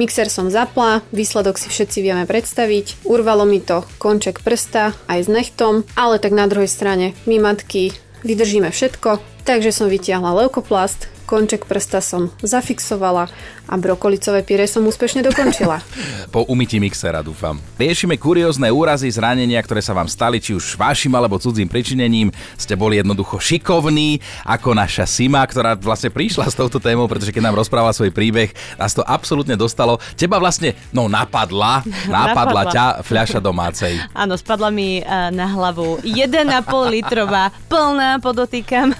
Mixer 0.00 0.32
som 0.32 0.48
zapla, 0.48 1.04
výsledok 1.12 1.60
si 1.60 1.68
všetci 1.68 2.00
vieme 2.00 2.24
predstaviť. 2.24 3.04
Urvalo 3.04 3.44
mi 3.44 3.60
to 3.60 3.84
konček 4.00 4.40
prsta 4.40 4.96
aj 5.04 5.18
s 5.20 5.28
nechtom, 5.28 5.84
ale 5.92 6.16
tak 6.16 6.32
na 6.32 6.48
druhej 6.48 6.70
strane 6.70 7.12
my 7.28 7.36
matky 7.36 7.92
vydržíme 8.24 8.72
všetko, 8.72 9.20
takže 9.44 9.68
som 9.68 9.92
vytiahla 9.92 10.32
leukoplast, 10.32 11.12
konček 11.28 11.68
prsta 11.68 12.00
som 12.00 12.32
zafixovala 12.40 13.28
a 13.72 13.74
brokolicové 13.80 14.44
pyré 14.44 14.68
som 14.68 14.84
úspešne 14.84 15.24
dokončila. 15.24 15.80
po 16.34 16.44
umytí 16.44 16.76
mixera, 16.76 17.24
dúfam. 17.24 17.56
Riešime 17.80 18.20
kuriózne 18.20 18.68
úrazy, 18.68 19.08
zranenia, 19.08 19.64
ktoré 19.64 19.80
sa 19.80 19.96
vám 19.96 20.12
stali, 20.12 20.44
či 20.44 20.52
už 20.52 20.76
vašim 20.76 21.08
alebo 21.16 21.40
cudzím 21.40 21.72
pričinením. 21.72 22.28
Ste 22.60 22.76
boli 22.76 23.00
jednoducho 23.00 23.40
šikovní, 23.40 24.20
ako 24.44 24.76
naša 24.76 25.08
Sima, 25.08 25.40
ktorá 25.48 25.72
vlastne 25.80 26.12
prišla 26.12 26.52
s 26.52 26.58
touto 26.58 26.76
témou, 26.76 27.08
pretože 27.08 27.32
keď 27.32 27.48
nám 27.48 27.56
rozprávala 27.56 27.96
svoj 27.96 28.12
príbeh, 28.12 28.52
nás 28.76 28.92
to 28.92 29.00
absolútne 29.08 29.56
dostalo. 29.56 29.96
Teba 30.20 30.36
vlastne, 30.36 30.76
no 30.92 31.08
napadla, 31.08 31.80
napadla, 32.12 32.68
ťa 32.68 32.84
fľaša 33.00 33.40
domácej. 33.40 33.96
Áno, 34.22 34.36
spadla 34.36 34.68
mi 34.68 35.00
eh, 35.00 35.06
na 35.32 35.48
hlavu 35.48 36.04
1,5 36.04 36.92
litrová, 36.92 37.48
plná, 37.72 38.20
podotýkam, 38.20 38.92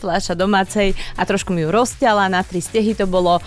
fľaša 0.00 0.32
domácej 0.32 0.96
a 1.20 1.22
trošku 1.28 1.52
mi 1.52 1.64
ju 1.64 1.68
rozťala, 1.68 2.32
na 2.32 2.40
tri 2.40 2.64
stehy 2.64 2.96
to 2.96 3.04
bolo, 3.04 3.44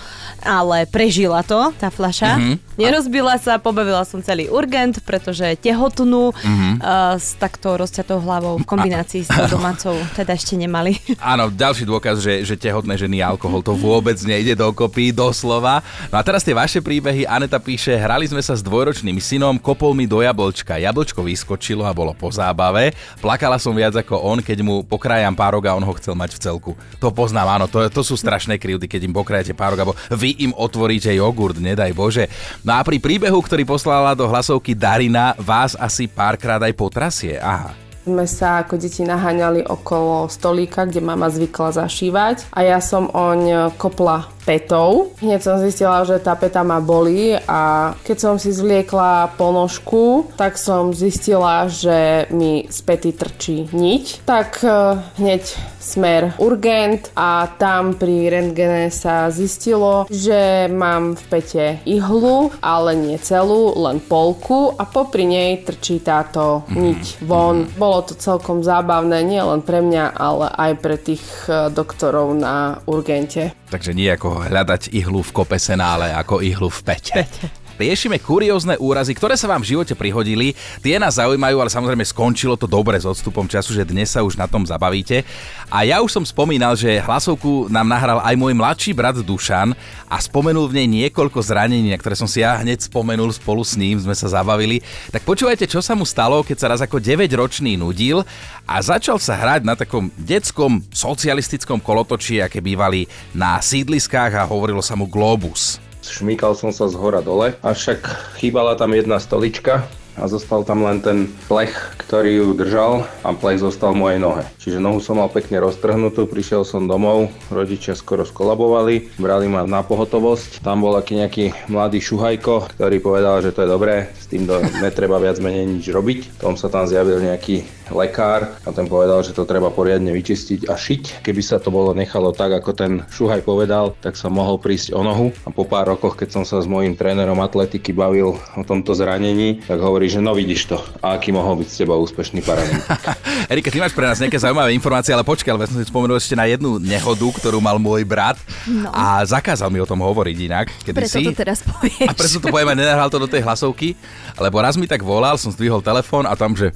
ale 0.60 0.84
prežila 0.84 1.40
to, 1.40 1.72
tá 1.80 1.88
fľaša. 1.88 2.36
Mm-hmm. 2.36 2.56
Nerozbila 2.80 3.36
sa, 3.40 3.60
pobavila 3.60 4.04
som 4.04 4.20
celý 4.20 4.52
urgent, 4.52 5.00
pretože 5.04 5.56
tehotnú 5.60 6.36
mm-hmm. 6.36 6.74
uh, 6.80 7.16
s 7.16 7.36
takto 7.40 7.76
rozťatou 7.80 8.20
hlavou 8.20 8.60
v 8.60 8.66
kombinácii 8.68 9.24
s 9.24 9.32
tou 9.32 9.60
domácou 9.60 9.96
teda 10.16 10.36
ešte 10.36 10.56
nemali. 10.60 11.00
Áno, 11.20 11.52
ďalší 11.52 11.84
dôkaz, 11.88 12.24
že, 12.24 12.44
že 12.44 12.56
tehotné 12.56 12.96
ženy 12.96 13.24
alkohol 13.24 13.64
to 13.64 13.76
vôbec 13.76 14.16
nejde 14.24 14.56
dokopy, 14.56 15.12
doslova. 15.12 15.84
No 16.12 16.20
a 16.20 16.24
teraz 16.24 16.44
tie 16.44 16.56
vaše 16.56 16.80
príbehy. 16.80 17.28
Aneta 17.28 17.60
píše, 17.60 17.96
hrali 18.00 18.28
sme 18.28 18.40
sa 18.40 18.56
s 18.56 18.64
dvojročným 18.64 19.20
synom, 19.20 19.60
kopol 19.60 19.92
mi 19.92 20.08
do 20.08 20.24
jablčka. 20.24 20.80
Jablčko 20.80 21.20
vyskočilo 21.20 21.84
a 21.84 21.92
bolo 21.92 22.16
po 22.16 22.32
zábave. 22.32 22.96
Plakala 23.20 23.60
som 23.60 23.76
viac 23.76 23.92
ako 23.96 24.24
on, 24.24 24.40
keď 24.40 24.64
mu 24.64 24.88
pokrájam 24.88 25.36
párok 25.36 25.68
a 25.68 25.76
on 25.76 25.84
ho 25.84 25.94
chcel 26.00 26.16
mať 26.16 26.40
v 26.40 26.42
celku. 26.42 26.72
To 27.04 27.12
poznám, 27.12 27.60
áno, 27.60 27.66
to, 27.68 27.84
to 27.92 28.02
sú 28.08 28.16
strašné 28.16 28.56
krivdy, 28.56 28.88
keď 28.88 29.04
im 29.04 29.14
pokrajate 29.14 29.52
párok, 29.52 29.84
alebo 29.84 29.96
vy 30.16 30.39
im 30.40 30.56
otvoríte 30.56 31.12
jogurt, 31.12 31.60
nedaj 31.60 31.92
Bože. 31.92 32.26
No 32.64 32.80
a 32.80 32.82
pri 32.82 32.98
príbehu, 32.98 33.40
ktorý 33.44 33.68
poslala 33.68 34.16
do 34.16 34.26
hlasovky 34.26 34.72
Darina, 34.74 35.36
vás 35.36 35.76
asi 35.76 36.08
párkrát 36.08 36.60
aj 36.64 36.74
potrasie. 36.74 37.36
Aha 37.38 37.90
sme 38.10 38.26
sa 38.26 38.66
ako 38.66 38.82
deti 38.82 39.06
naháňali 39.06 39.70
okolo 39.70 40.26
stolíka, 40.34 40.90
kde 40.90 40.98
mama 40.98 41.30
zvykla 41.30 41.86
zašívať 41.86 42.50
a 42.50 42.66
ja 42.66 42.82
som 42.82 43.06
oň 43.06 43.70
kopla 43.78 44.26
petou. 44.46 45.12
Hneď 45.22 45.40
som 45.44 45.62
zistila, 45.62 46.02
že 46.08 46.18
tá 46.18 46.34
peta 46.34 46.64
ma 46.66 46.82
bolí 46.82 47.38
a 47.46 47.94
keď 48.02 48.18
som 48.18 48.36
si 48.42 48.50
zvliekla 48.50 49.38
ponožku, 49.38 50.32
tak 50.40 50.58
som 50.58 50.96
zistila, 50.96 51.70
že 51.70 52.26
mi 52.34 52.66
z 52.66 52.80
pety 52.82 53.12
trčí 53.14 53.58
niť. 53.70 54.26
Tak 54.26 54.50
eh, 54.66 54.98
hneď 55.22 55.44
smer 55.80 56.38
urgent 56.38 57.10
a 57.16 57.50
tam 57.58 57.98
pri 57.98 58.30
rentgene 58.30 58.94
sa 58.94 59.32
zistilo, 59.34 60.06
že 60.12 60.70
mám 60.70 61.18
v 61.18 61.24
pete 61.32 61.66
ihlu, 61.88 62.54
ale 62.62 62.94
nie 62.94 63.18
celú, 63.18 63.74
len 63.74 63.98
polku 64.04 64.76
a 64.76 64.84
popri 64.86 65.26
nej 65.26 65.62
trčí 65.66 66.04
táto 66.04 66.68
niť 66.70 67.24
von. 67.26 67.66
Bolo 67.78 68.06
to 68.06 68.14
celkom 68.18 68.62
zábavné, 68.62 69.24
nie 69.26 69.42
len 69.42 69.62
pre 69.66 69.82
mňa, 69.82 70.14
ale 70.14 70.52
aj 70.52 70.72
pre 70.82 70.96
tých 70.98 71.24
eh, 71.46 71.70
doktorov 71.70 72.34
na 72.34 72.82
urgente. 72.90 73.59
Takže 73.70 73.94
nie 73.94 74.10
ako 74.10 74.50
hľadať 74.50 74.90
ihlu 74.98 75.22
v 75.22 75.32
kope 75.32 75.62
senále, 75.62 76.10
ako 76.10 76.42
ihlu 76.42 76.74
v 76.74 76.80
pete. 76.82 77.14
pete. 77.22 77.59
Riešime 77.80 78.20
kuriózne 78.20 78.76
úrazy, 78.76 79.16
ktoré 79.16 79.40
sa 79.40 79.48
vám 79.48 79.64
v 79.64 79.72
živote 79.72 79.96
prihodili. 79.96 80.52
Tie 80.84 81.00
nás 81.00 81.16
zaujímajú, 81.16 81.64
ale 81.64 81.72
samozrejme 81.72 82.04
skončilo 82.04 82.60
to 82.60 82.68
dobre 82.68 83.00
s 83.00 83.08
odstupom 83.08 83.48
času, 83.48 83.72
že 83.72 83.88
dnes 83.88 84.12
sa 84.12 84.20
už 84.20 84.36
na 84.36 84.52
tom 84.52 84.68
zabavíte. 84.68 85.24
A 85.72 85.88
ja 85.88 86.04
už 86.04 86.12
som 86.12 86.28
spomínal, 86.28 86.76
že 86.76 87.00
hlasovku 87.00 87.72
nám 87.72 87.88
nahral 87.88 88.20
aj 88.20 88.36
môj 88.36 88.52
mladší 88.52 88.92
brat 88.92 89.16
Dušan 89.24 89.72
a 90.12 90.20
spomenul 90.20 90.68
v 90.68 90.84
nej 90.84 91.08
niekoľko 91.08 91.40
zranení, 91.40 91.96
ktoré 91.96 92.20
som 92.20 92.28
si 92.28 92.44
ja 92.44 92.60
hneď 92.60 92.84
spomenul 92.84 93.32
spolu 93.32 93.64
s 93.64 93.80
ním, 93.80 93.96
sme 93.96 94.12
sa 94.12 94.28
zabavili. 94.28 94.84
Tak 95.16 95.24
počúvajte, 95.24 95.64
čo 95.64 95.80
sa 95.80 95.96
mu 95.96 96.04
stalo, 96.04 96.44
keď 96.44 96.58
sa 96.60 96.68
raz 96.76 96.84
ako 96.84 97.00
9-ročný 97.00 97.80
nudil 97.80 98.28
a 98.68 98.76
začal 98.84 99.24
sa 99.24 99.40
hrať 99.40 99.64
na 99.64 99.80
takom 99.80 100.12
detskom 100.20 100.84
socialistickom 100.92 101.80
kolotočí, 101.80 102.44
aké 102.44 102.60
bývali 102.60 103.08
na 103.32 103.64
sídliskách 103.64 104.36
a 104.36 104.44
hovorilo 104.44 104.84
sa 104.84 105.00
mu 105.00 105.08
Globus 105.08 105.80
šmýkal 106.10 106.58
som 106.58 106.74
sa 106.74 106.90
z 106.90 106.98
hora 106.98 107.22
dole, 107.22 107.54
avšak 107.62 108.34
chýbala 108.42 108.74
tam 108.74 108.98
jedna 108.98 109.22
stolička 109.22 109.86
a 110.20 110.28
zostal 110.28 110.68
tam 110.68 110.84
len 110.84 111.00
ten 111.00 111.32
plech, 111.48 111.74
ktorý 112.06 112.44
ju 112.44 112.48
držal 112.54 113.08
a 113.24 113.32
plech 113.32 113.64
zostal 113.64 113.96
v 113.96 114.02
mojej 114.04 114.20
nohe. 114.20 114.44
Čiže 114.60 114.84
nohu 114.84 115.00
som 115.00 115.18
mal 115.18 115.32
pekne 115.32 115.64
roztrhnutú, 115.64 116.28
prišiel 116.28 116.68
som 116.68 116.86
domov, 116.86 117.32
rodičia 117.48 117.96
skoro 117.96 118.28
skolabovali, 118.28 119.16
brali 119.16 119.48
ma 119.48 119.64
na 119.64 119.82
pohotovosť. 119.82 120.60
Tam 120.60 120.84
bol 120.84 121.00
aký 121.00 121.24
nejaký 121.24 121.46
mladý 121.72 122.04
šuhajko, 122.04 122.76
ktorý 122.76 123.00
povedal, 123.00 123.40
že 123.40 123.56
to 123.56 123.64
je 123.64 123.70
dobré, 123.72 123.96
s 124.20 124.28
tým 124.28 124.44
do, 124.44 124.60
netreba 124.84 125.18
viac 125.18 125.40
menej 125.40 125.66
nič 125.66 125.86
robiť. 125.88 126.44
Tom 126.44 126.60
sa 126.60 126.68
tam 126.68 126.84
zjavil 126.84 127.24
nejaký 127.24 127.64
lekár 127.90 128.54
a 128.66 128.70
ten 128.70 128.86
povedal, 128.86 129.22
že 129.26 129.34
to 129.34 129.50
treba 129.50 129.74
poriadne 129.74 130.14
vyčistiť 130.14 130.70
a 130.70 130.78
šiť. 130.78 131.26
Keby 131.26 131.42
sa 131.42 131.58
to 131.58 131.74
bolo 131.74 131.94
nechalo 131.98 132.36
tak, 132.36 132.54
ako 132.54 132.72
ten 132.76 132.92
Šuhaj 133.10 133.42
povedal, 133.42 133.98
tak 134.00 134.14
som 134.14 134.38
mohol 134.38 134.62
prísť 134.62 134.94
o 134.94 135.02
nohu 135.02 135.34
a 135.46 135.50
po 135.50 135.66
pár 135.66 135.90
rokoch, 135.90 136.18
keď 136.18 136.42
som 136.42 136.44
sa 136.46 136.62
s 136.62 136.70
mojím 136.70 136.94
trénerom 136.94 137.42
atletiky 137.42 137.94
bavil 137.94 138.38
o 138.38 138.62
tomto 138.62 138.94
zranení, 138.94 139.62
tak 139.66 139.82
hovorí, 139.82 140.09
že 140.10 140.20
no 140.20 140.34
vidíš 140.34 140.74
to, 140.74 140.78
a 141.00 141.16
aký 141.16 141.30
mohol 141.30 141.62
byť 141.62 141.68
s 141.70 141.76
teba 141.80 141.94
úspešný 141.96 142.42
paralympik. 142.42 142.90
Erika, 143.54 143.70
ty 143.70 143.78
máš 143.78 143.94
pre 143.94 144.10
nás 144.10 144.18
nejaké 144.18 144.42
zaujímavé 144.42 144.74
informácie, 144.74 145.14
ale 145.14 145.22
počkaj, 145.22 145.54
ale 145.54 145.70
som 145.70 145.78
si 145.78 145.86
spomenul 145.86 146.18
ešte 146.18 146.34
na 146.34 146.50
jednu 146.50 146.82
nehodu, 146.82 147.28
ktorú 147.38 147.62
mal 147.62 147.78
môj 147.78 148.02
brat 148.04 148.42
no. 148.66 148.90
a 148.90 149.22
zakázal 149.24 149.70
mi 149.70 149.78
o 149.78 149.88
tom 149.88 150.02
hovoriť 150.02 150.38
inak. 150.42 150.68
Kedy 150.82 150.98
preto 150.98 151.18
si. 151.22 151.26
to 151.30 151.38
teraz 151.38 151.62
povieš. 151.62 152.10
A 152.10 152.14
preto 152.18 152.42
to 152.42 152.50
poviem 152.50 152.74
a 152.74 152.76
nenahral 152.76 153.14
to 153.14 153.22
do 153.22 153.30
tej 153.30 153.46
hlasovky, 153.46 153.94
lebo 154.42 154.58
raz 154.60 154.76
mi 154.76 154.90
tak 154.90 155.06
volal, 155.06 155.38
som 155.38 155.54
zdvihol 155.54 155.86
telefón 155.86 156.26
a 156.26 156.34
tam, 156.34 156.58
že 156.58 156.74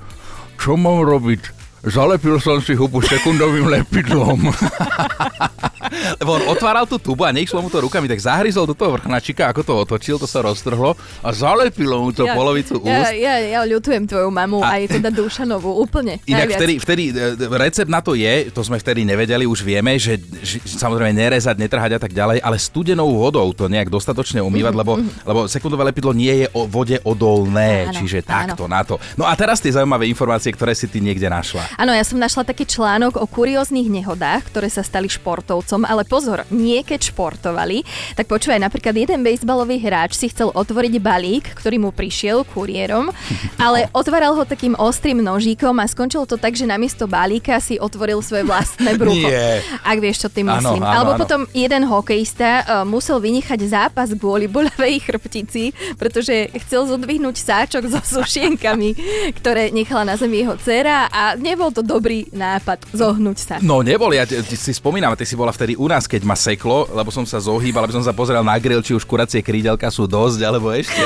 čo 0.61 0.77
mám 0.77 1.01
robiť? 1.01 1.62
Zalepil 1.83 2.39
som 2.39 2.63
si 2.63 2.71
hubu 2.79 3.03
sekundovým 3.03 3.67
lepidlom. 3.67 4.39
Lebo 6.19 6.39
on 6.39 6.43
otváral 6.47 6.87
tú 6.87 6.95
tubu 6.95 7.27
a 7.27 7.35
nešlo 7.35 7.59
mu 7.59 7.67
to 7.67 7.83
rukami, 7.83 8.07
tak 8.07 8.23
zahryzol 8.23 8.63
do 8.63 8.71
toho 8.71 8.95
vrchnačika, 8.95 9.51
ako 9.51 9.61
to 9.61 9.73
otočil, 9.83 10.15
to 10.15 10.23
sa 10.23 10.39
roztrhlo 10.39 10.95
a 11.21 11.29
zalepilo 11.35 11.99
mu 12.01 12.09
to 12.15 12.23
ja, 12.23 12.33
polovicu 12.33 12.79
úst. 12.79 12.87
Ja, 12.87 13.11
ja, 13.11 13.35
ja 13.43 13.61
ľutujem 13.67 14.07
tvoju 14.07 14.31
mamu 14.31 14.63
a, 14.63 14.79
aj 14.79 14.95
teda 14.99 15.11
Dušanovú 15.11 15.75
úplne. 15.83 16.23
Inak 16.23 16.55
vtedy, 16.55 16.73
vtedy, 16.79 17.03
e, 17.11 17.35
recept 17.59 17.91
na 17.91 17.99
to 17.99 18.15
je, 18.15 18.49
to 18.49 18.63
sme 18.63 18.79
vtedy 18.79 19.03
nevedeli, 19.03 19.43
už 19.43 19.61
vieme, 19.61 19.99
že, 19.99 20.17
že 20.41 20.63
samozrejme 20.63 21.11
nerezať, 21.13 21.59
netrhať 21.59 21.91
a 21.97 22.01
tak 22.01 22.15
ďalej, 22.15 22.39
ale 22.41 22.57
studenou 22.57 23.11
vodou 23.11 23.51
to 23.51 23.67
nejak 23.67 23.91
dostatočne 23.91 24.39
umývať, 24.39 24.73
mm, 24.73 24.79
lebo, 24.79 24.93
mm. 24.97 25.09
lebo 25.27 25.39
sekundové 25.51 25.83
lepidlo 25.91 26.15
nie 26.15 26.45
je 26.45 26.47
o 26.55 26.65
vode 26.65 26.97
odolné, 27.03 27.91
áno, 27.91 27.99
čiže 27.99 28.23
takto 28.23 28.65
áno. 28.65 28.71
na 28.71 28.81
to. 28.87 28.95
No 29.19 29.27
a 29.27 29.35
teraz 29.35 29.59
tie 29.59 29.75
zaujímavé 29.75 30.07
informácie, 30.07 30.49
ktoré 30.55 30.73
si 30.73 30.87
ty 30.87 31.03
niekde 31.03 31.27
našla. 31.27 31.72
Áno, 31.77 31.91
ja 31.93 32.05
som 32.05 32.21
našla 32.21 32.45
taký 32.45 32.65
článok 32.69 33.17
o 33.17 33.25
kurióznych 33.25 33.89
nehodách, 33.89 34.49
ktoré 34.49 34.69
sa 34.69 34.81
stali 34.81 35.09
športovcom, 35.09 35.85
ale 35.85 36.05
pozor, 36.05 36.45
nie 36.53 36.81
keď 36.81 37.13
športovali. 37.13 37.85
Tak 38.17 38.25
počúvaj, 38.29 38.61
napríklad 38.61 38.93
jeden 38.97 39.21
bejsbalový 39.21 39.77
hráč 39.77 40.17
si 40.17 40.29
chcel 40.33 40.49
otvoriť 40.53 40.93
balík, 40.97 41.45
ktorý 41.53 41.77
mu 41.81 41.89
prišiel 41.93 42.45
kuriérom, 42.49 43.13
ale 43.61 43.89
otváral 43.93 44.33
ho 44.33 44.43
takým 44.43 44.73
ostrým 44.77 45.21
nožíkom 45.21 45.77
a 45.77 45.85
skončilo 45.85 46.25
to 46.25 46.41
tak, 46.41 46.57
že 46.57 46.65
namiesto 46.65 47.05
balíka 47.05 47.61
si 47.61 47.77
otvoril 47.77 48.23
svoje 48.25 48.43
vlastné 48.47 48.97
brucho. 49.01 49.29
Nie. 49.29 49.61
Ak 49.85 50.01
vieš, 50.01 50.25
čo 50.25 50.29
tým 50.33 50.49
myslím. 50.49 50.81
Ano, 50.81 50.91
Alebo 50.91 51.11
ano. 51.15 51.21
potom 51.21 51.41
jeden 51.53 51.83
hokejista 51.85 52.49
uh, 52.49 52.63
musel 52.87 53.21
vynechať 53.21 53.59
zápas 53.69 54.09
kvôli 54.15 54.49
bolavej 54.49 55.03
chrbtici, 55.03 55.71
pretože 55.95 56.49
chcel 56.65 56.87
zodvihnúť 56.89 57.35
sáčok 57.37 57.83
so 57.87 58.01
sušienkami, 58.01 58.95
ktoré 59.37 59.69
nechala 59.69 60.07
na 60.07 60.15
zemi 60.15 60.41
jeho 60.41 60.55
dcera 60.57 61.11
a 61.11 61.35
nebol 61.37 61.62
to 61.72 61.86
dobrý 61.86 62.27
nápad 62.36 62.84
zohnúť 62.91 63.38
sa. 63.39 63.55
No 63.63 63.79
nebol, 63.79 64.12
ja 64.12 64.27
si 64.27 64.74
spomínam, 64.75 65.15
ty 65.15 65.24
si 65.24 65.39
bola 65.39 65.55
vtedy 65.55 65.79
u 65.79 65.88
nás, 65.88 66.10
keď 66.10 66.22
ma 66.27 66.36
seklo, 66.36 66.89
lebo 66.91 67.13
som 67.13 67.24
sa 67.24 67.39
zohýbal, 67.39 67.88
aby 67.88 67.96
som 67.96 68.03
sa 68.03 68.12
pozrel 68.12 68.43
na 68.43 68.60
grill, 68.60 68.84
či 68.84 68.98
už 68.98 69.08
kuracie 69.08 69.39
krídelka 69.39 69.88
sú 69.88 70.03
dosť, 70.03 70.39
alebo 70.43 70.74
ešte. 70.75 71.00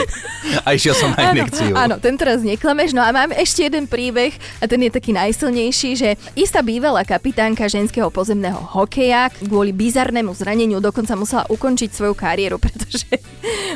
A 0.66 0.74
išiel 0.74 0.96
som 0.98 1.14
na 1.14 1.36
inekciu. 1.36 1.76
Áno, 1.78 1.94
áno, 1.94 1.96
ten 2.02 2.18
teraz 2.18 2.42
neklameš. 2.42 2.98
No 2.98 3.06
a 3.06 3.14
mám 3.14 3.30
ešte 3.36 3.68
jeden 3.70 3.86
príbeh, 3.86 4.34
a 4.58 4.66
ten 4.66 4.82
je 4.82 4.90
taký 4.90 5.14
najsilnejší, 5.14 5.90
že 5.94 6.10
istá 6.34 6.66
bývalá 6.66 7.06
kapitánka 7.06 7.70
ženského 7.70 8.10
pozemného 8.10 8.58
hokeja 8.58 9.30
kvôli 9.46 9.76
bizarnému 9.76 10.34
zraneniu 10.34 10.80
dokonca 10.80 11.18
musela 11.18 11.44
ukončiť 11.50 11.90
svoju 11.92 12.14
kariéru, 12.16 12.58
pretože 12.64 13.10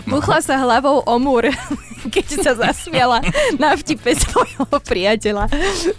buchla 0.05 0.39
sa 0.39 0.61
hlavou 0.61 1.03
o 1.03 1.15
múr 1.19 1.49
keď 2.13 2.25
sa 2.41 2.51
zasmiala 2.57 3.21
na 3.61 3.77
vtipe 3.77 4.13
svojho 4.15 4.65
priateľa. 4.81 5.49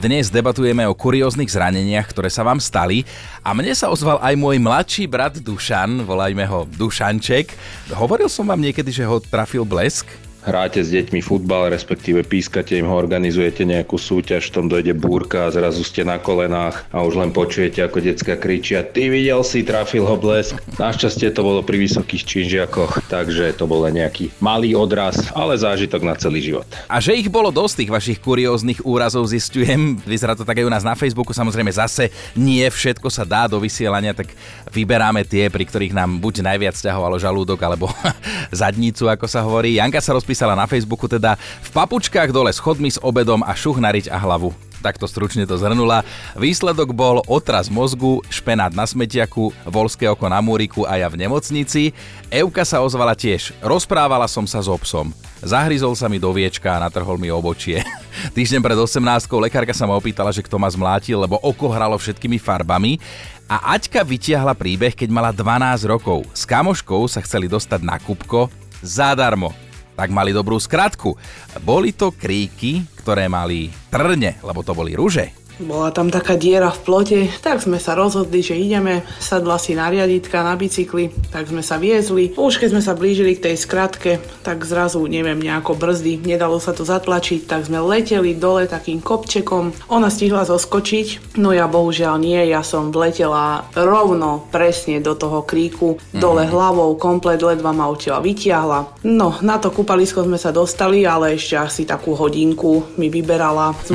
Dnes 0.03 0.33
debatujeme 0.33 0.87
o 0.89 0.95
kurióznych 0.97 1.51
zraneniach, 1.51 2.11
ktoré 2.11 2.29
sa 2.33 2.43
vám 2.43 2.59
stali 2.59 3.07
a 3.43 3.55
mne 3.55 3.75
sa 3.77 3.91
ozval 3.93 4.19
aj 4.19 4.35
môj 4.35 4.57
mladší 4.59 5.05
brat 5.07 5.39
Dušan, 5.39 6.03
volajme 6.03 6.45
ho 6.49 6.67
Dušanček. 6.67 7.55
Hovoril 7.95 8.27
som 8.27 8.49
vám 8.49 8.61
niekedy, 8.63 8.91
že 8.91 9.07
ho 9.07 9.23
trafil 9.23 9.63
blesk? 9.63 10.09
Hráte 10.43 10.83
s 10.83 10.91
deťmi 10.91 11.23
futbal, 11.23 11.71
respektíve 11.71 12.27
pískate 12.27 12.75
im 12.79 12.91
ho, 12.91 12.95
organizujete 12.99 13.63
nejakú 13.63 13.97
súťaž, 13.99 14.51
v 14.51 14.55
tom 14.55 14.67
dojde 14.67 14.95
búrka 14.95 15.47
a 15.47 15.55
zrazu 15.55 15.87
ste 15.87 16.03
na 16.03 16.19
kolenách 16.19 16.87
a 16.91 17.03
už 17.07 17.19
len 17.19 17.31
počujete, 17.31 17.83
ako 17.83 18.03
decka 18.03 18.35
kričia 18.35 18.83
Ty 18.83 19.09
videl 19.09 19.41
si, 19.47 19.63
trafil 19.63 20.05
ho 20.05 20.19
blesk. 20.19 20.59
Našťastie 20.77 21.31
to 21.31 21.47
bolo 21.47 21.63
pri 21.63 21.79
vysokých 21.81 22.23
činžiakoch, 22.27 23.07
takže 23.07 23.55
to 23.55 23.65
bol 23.71 23.83
nejaký 23.87 24.35
malý 24.43 24.75
odraz, 24.75 25.31
ale 25.33 25.55
zážitok 25.55 26.03
na 26.03 26.15
celý 26.19 26.43
život. 26.43 26.67
A 26.91 26.99
že 26.99 27.15
ich 27.15 27.31
bolo 27.31 27.55
dosť 27.55 27.87
tých 27.87 27.95
vašich 27.95 28.19
kurióznych 28.19 28.83
úrazov 28.83 29.25
zistujem, 29.31 29.99
vyzerá 30.03 30.35
to 30.35 30.45
tak 30.45 30.59
aj 30.59 30.67
u 30.67 30.73
nás 30.73 30.85
na 30.85 30.99
Facebooku, 30.99 31.31
samozrejme 31.31 31.71
zase 31.71 32.11
nie 32.35 32.67
všetko 32.67 33.09
sa 33.09 33.23
dá 33.23 33.47
do 33.47 33.57
vysielania, 33.63 34.13
tak 34.13 34.35
vyberáme 34.75 35.23
tie, 35.23 35.47
pri 35.49 35.65
ktorých 35.65 35.95
nám 35.95 36.19
buď 36.19 36.43
najviac 36.43 36.75
ťahovalo 36.75 37.17
žalúdok, 37.17 37.61
alebo 37.63 37.87
zadnicu, 38.51 39.07
ako 39.07 39.27
sa 39.31 39.45
hovorí. 39.45 39.79
Janka 39.79 40.03
sa 40.03 40.13
rozpísala 40.33 40.57
na 40.57 40.65
Facebooku 40.65 41.05
teda 41.05 41.37
v 41.37 41.69
papučkách 41.77 42.33
dole 42.33 42.49
schodmi 42.49 42.89
s 42.89 42.97
obedom 43.05 43.45
a 43.45 43.53
šuch 43.53 43.77
na 43.77 43.93
riť 43.93 44.09
a 44.09 44.17
hlavu 44.17 44.49
takto 44.83 45.07
stručne 45.07 45.47
to 45.47 45.55
zhrnula. 45.55 46.03
Výsledok 46.35 46.91
bol 46.91 47.23
otraz 47.31 47.71
mozgu, 47.71 48.19
špenát 48.27 48.75
na 48.75 48.83
smetiaku, 48.83 49.55
volské 49.63 50.11
oko 50.11 50.27
na 50.27 50.43
múriku 50.43 50.83
a 50.83 50.99
ja 50.99 51.07
v 51.07 51.23
nemocnici. 51.23 51.95
Evka 52.27 52.67
sa 52.67 52.83
ozvala 52.83 53.15
tiež. 53.15 53.55
Rozprávala 53.63 54.27
som 54.27 54.43
sa 54.43 54.59
s 54.59 54.67
obsom. 54.67 55.15
Zahryzol 55.39 55.95
sa 55.95 56.11
mi 56.11 56.19
do 56.19 56.35
viečka 56.35 56.75
a 56.75 56.83
natrhol 56.83 57.15
mi 57.15 57.31
obočie. 57.31 57.87
Týždeň 58.35 58.59
pred 58.59 58.75
18 58.75 58.99
lekárka 59.47 59.71
sa 59.71 59.87
ma 59.87 59.95
opýtala, 59.95 60.35
že 60.35 60.43
kto 60.43 60.59
ma 60.59 60.67
zmlátil, 60.67 61.23
lebo 61.23 61.39
oko 61.39 61.71
hralo 61.71 61.95
všetkými 61.95 62.43
farbami. 62.43 62.99
A 63.47 63.79
Aťka 63.79 64.03
vytiahla 64.03 64.59
príbeh, 64.59 64.99
keď 64.99 65.15
mala 65.15 65.31
12 65.31 65.87
rokov. 65.87 66.27
S 66.35 66.43
kamoškou 66.43 67.07
sa 67.07 67.23
chceli 67.23 67.47
dostať 67.47 67.87
na 67.87 68.03
kubko 68.03 68.51
zadarmo 68.83 69.55
tak 69.93 70.09
mali 70.11 70.33
dobrú 70.33 70.57
skratku. 70.57 71.15
Boli 71.63 71.93
to 71.93 72.15
kríky, 72.15 72.87
ktoré 73.03 73.29
mali 73.29 73.69
trne, 73.93 74.41
lebo 74.41 74.65
to 74.65 74.73
boli 74.73 74.97
ruže. 74.97 75.42
Bola 75.61 75.93
tam 75.93 76.09
taká 76.09 76.41
diera 76.41 76.73
v 76.73 76.81
plote, 76.81 77.19
tak 77.45 77.61
sme 77.61 77.77
sa 77.77 77.93
rozhodli, 77.93 78.41
že 78.41 78.57
ideme. 78.57 79.05
Sadla 79.21 79.61
si 79.61 79.77
na 79.77 79.93
riaditka 79.93 80.41
na 80.41 80.57
bicykli, 80.57 81.13
tak 81.29 81.53
sme 81.53 81.61
sa 81.61 81.77
viezli. 81.77 82.33
Už 82.33 82.57
keď 82.57 82.69
sme 82.73 82.83
sa 82.83 82.97
blížili 82.97 83.37
k 83.37 83.53
tej 83.53 83.57
skratke, 83.61 84.23
tak 84.41 84.65
zrazu, 84.65 85.05
neviem, 85.05 85.37
nejako 85.37 85.77
brzdy, 85.77 86.25
nedalo 86.25 86.57
sa 86.57 86.73
to 86.73 86.89
zatlačiť, 86.89 87.45
tak 87.45 87.69
sme 87.69 87.85
leteli 87.85 88.33
dole 88.33 88.65
takým 88.65 89.05
kopčekom. 89.05 89.77
Ona 89.93 90.09
stihla 90.09 90.49
zoskočiť, 90.49 91.37
no 91.37 91.53
ja 91.53 91.69
bohužiaľ 91.69 92.17
nie, 92.17 92.41
ja 92.49 92.65
som 92.65 92.89
vletela 92.89 93.69
rovno 93.77 94.49
presne 94.49 95.05
do 95.05 95.13
toho 95.13 95.45
kríku, 95.45 96.01
dole 96.17 96.49
mhm. 96.49 96.51
hlavou, 96.53 96.91
komplet 96.97 97.45
ledva 97.45 97.77
ma 97.77 97.93
odtiaľ 97.93 98.25
vytiahla. 98.25 99.05
No, 99.05 99.37
na 99.45 99.61
to 99.61 99.69
kúpalisko 99.69 100.25
sme 100.25 100.41
sa 100.41 100.55
dostali, 100.55 101.05
ale 101.05 101.37
ešte 101.37 101.59
asi 101.59 101.83
takú 101.85 102.17
hodinku 102.17 102.97
mi 102.97 103.13
vyberala 103.13 103.75
z 103.85 103.93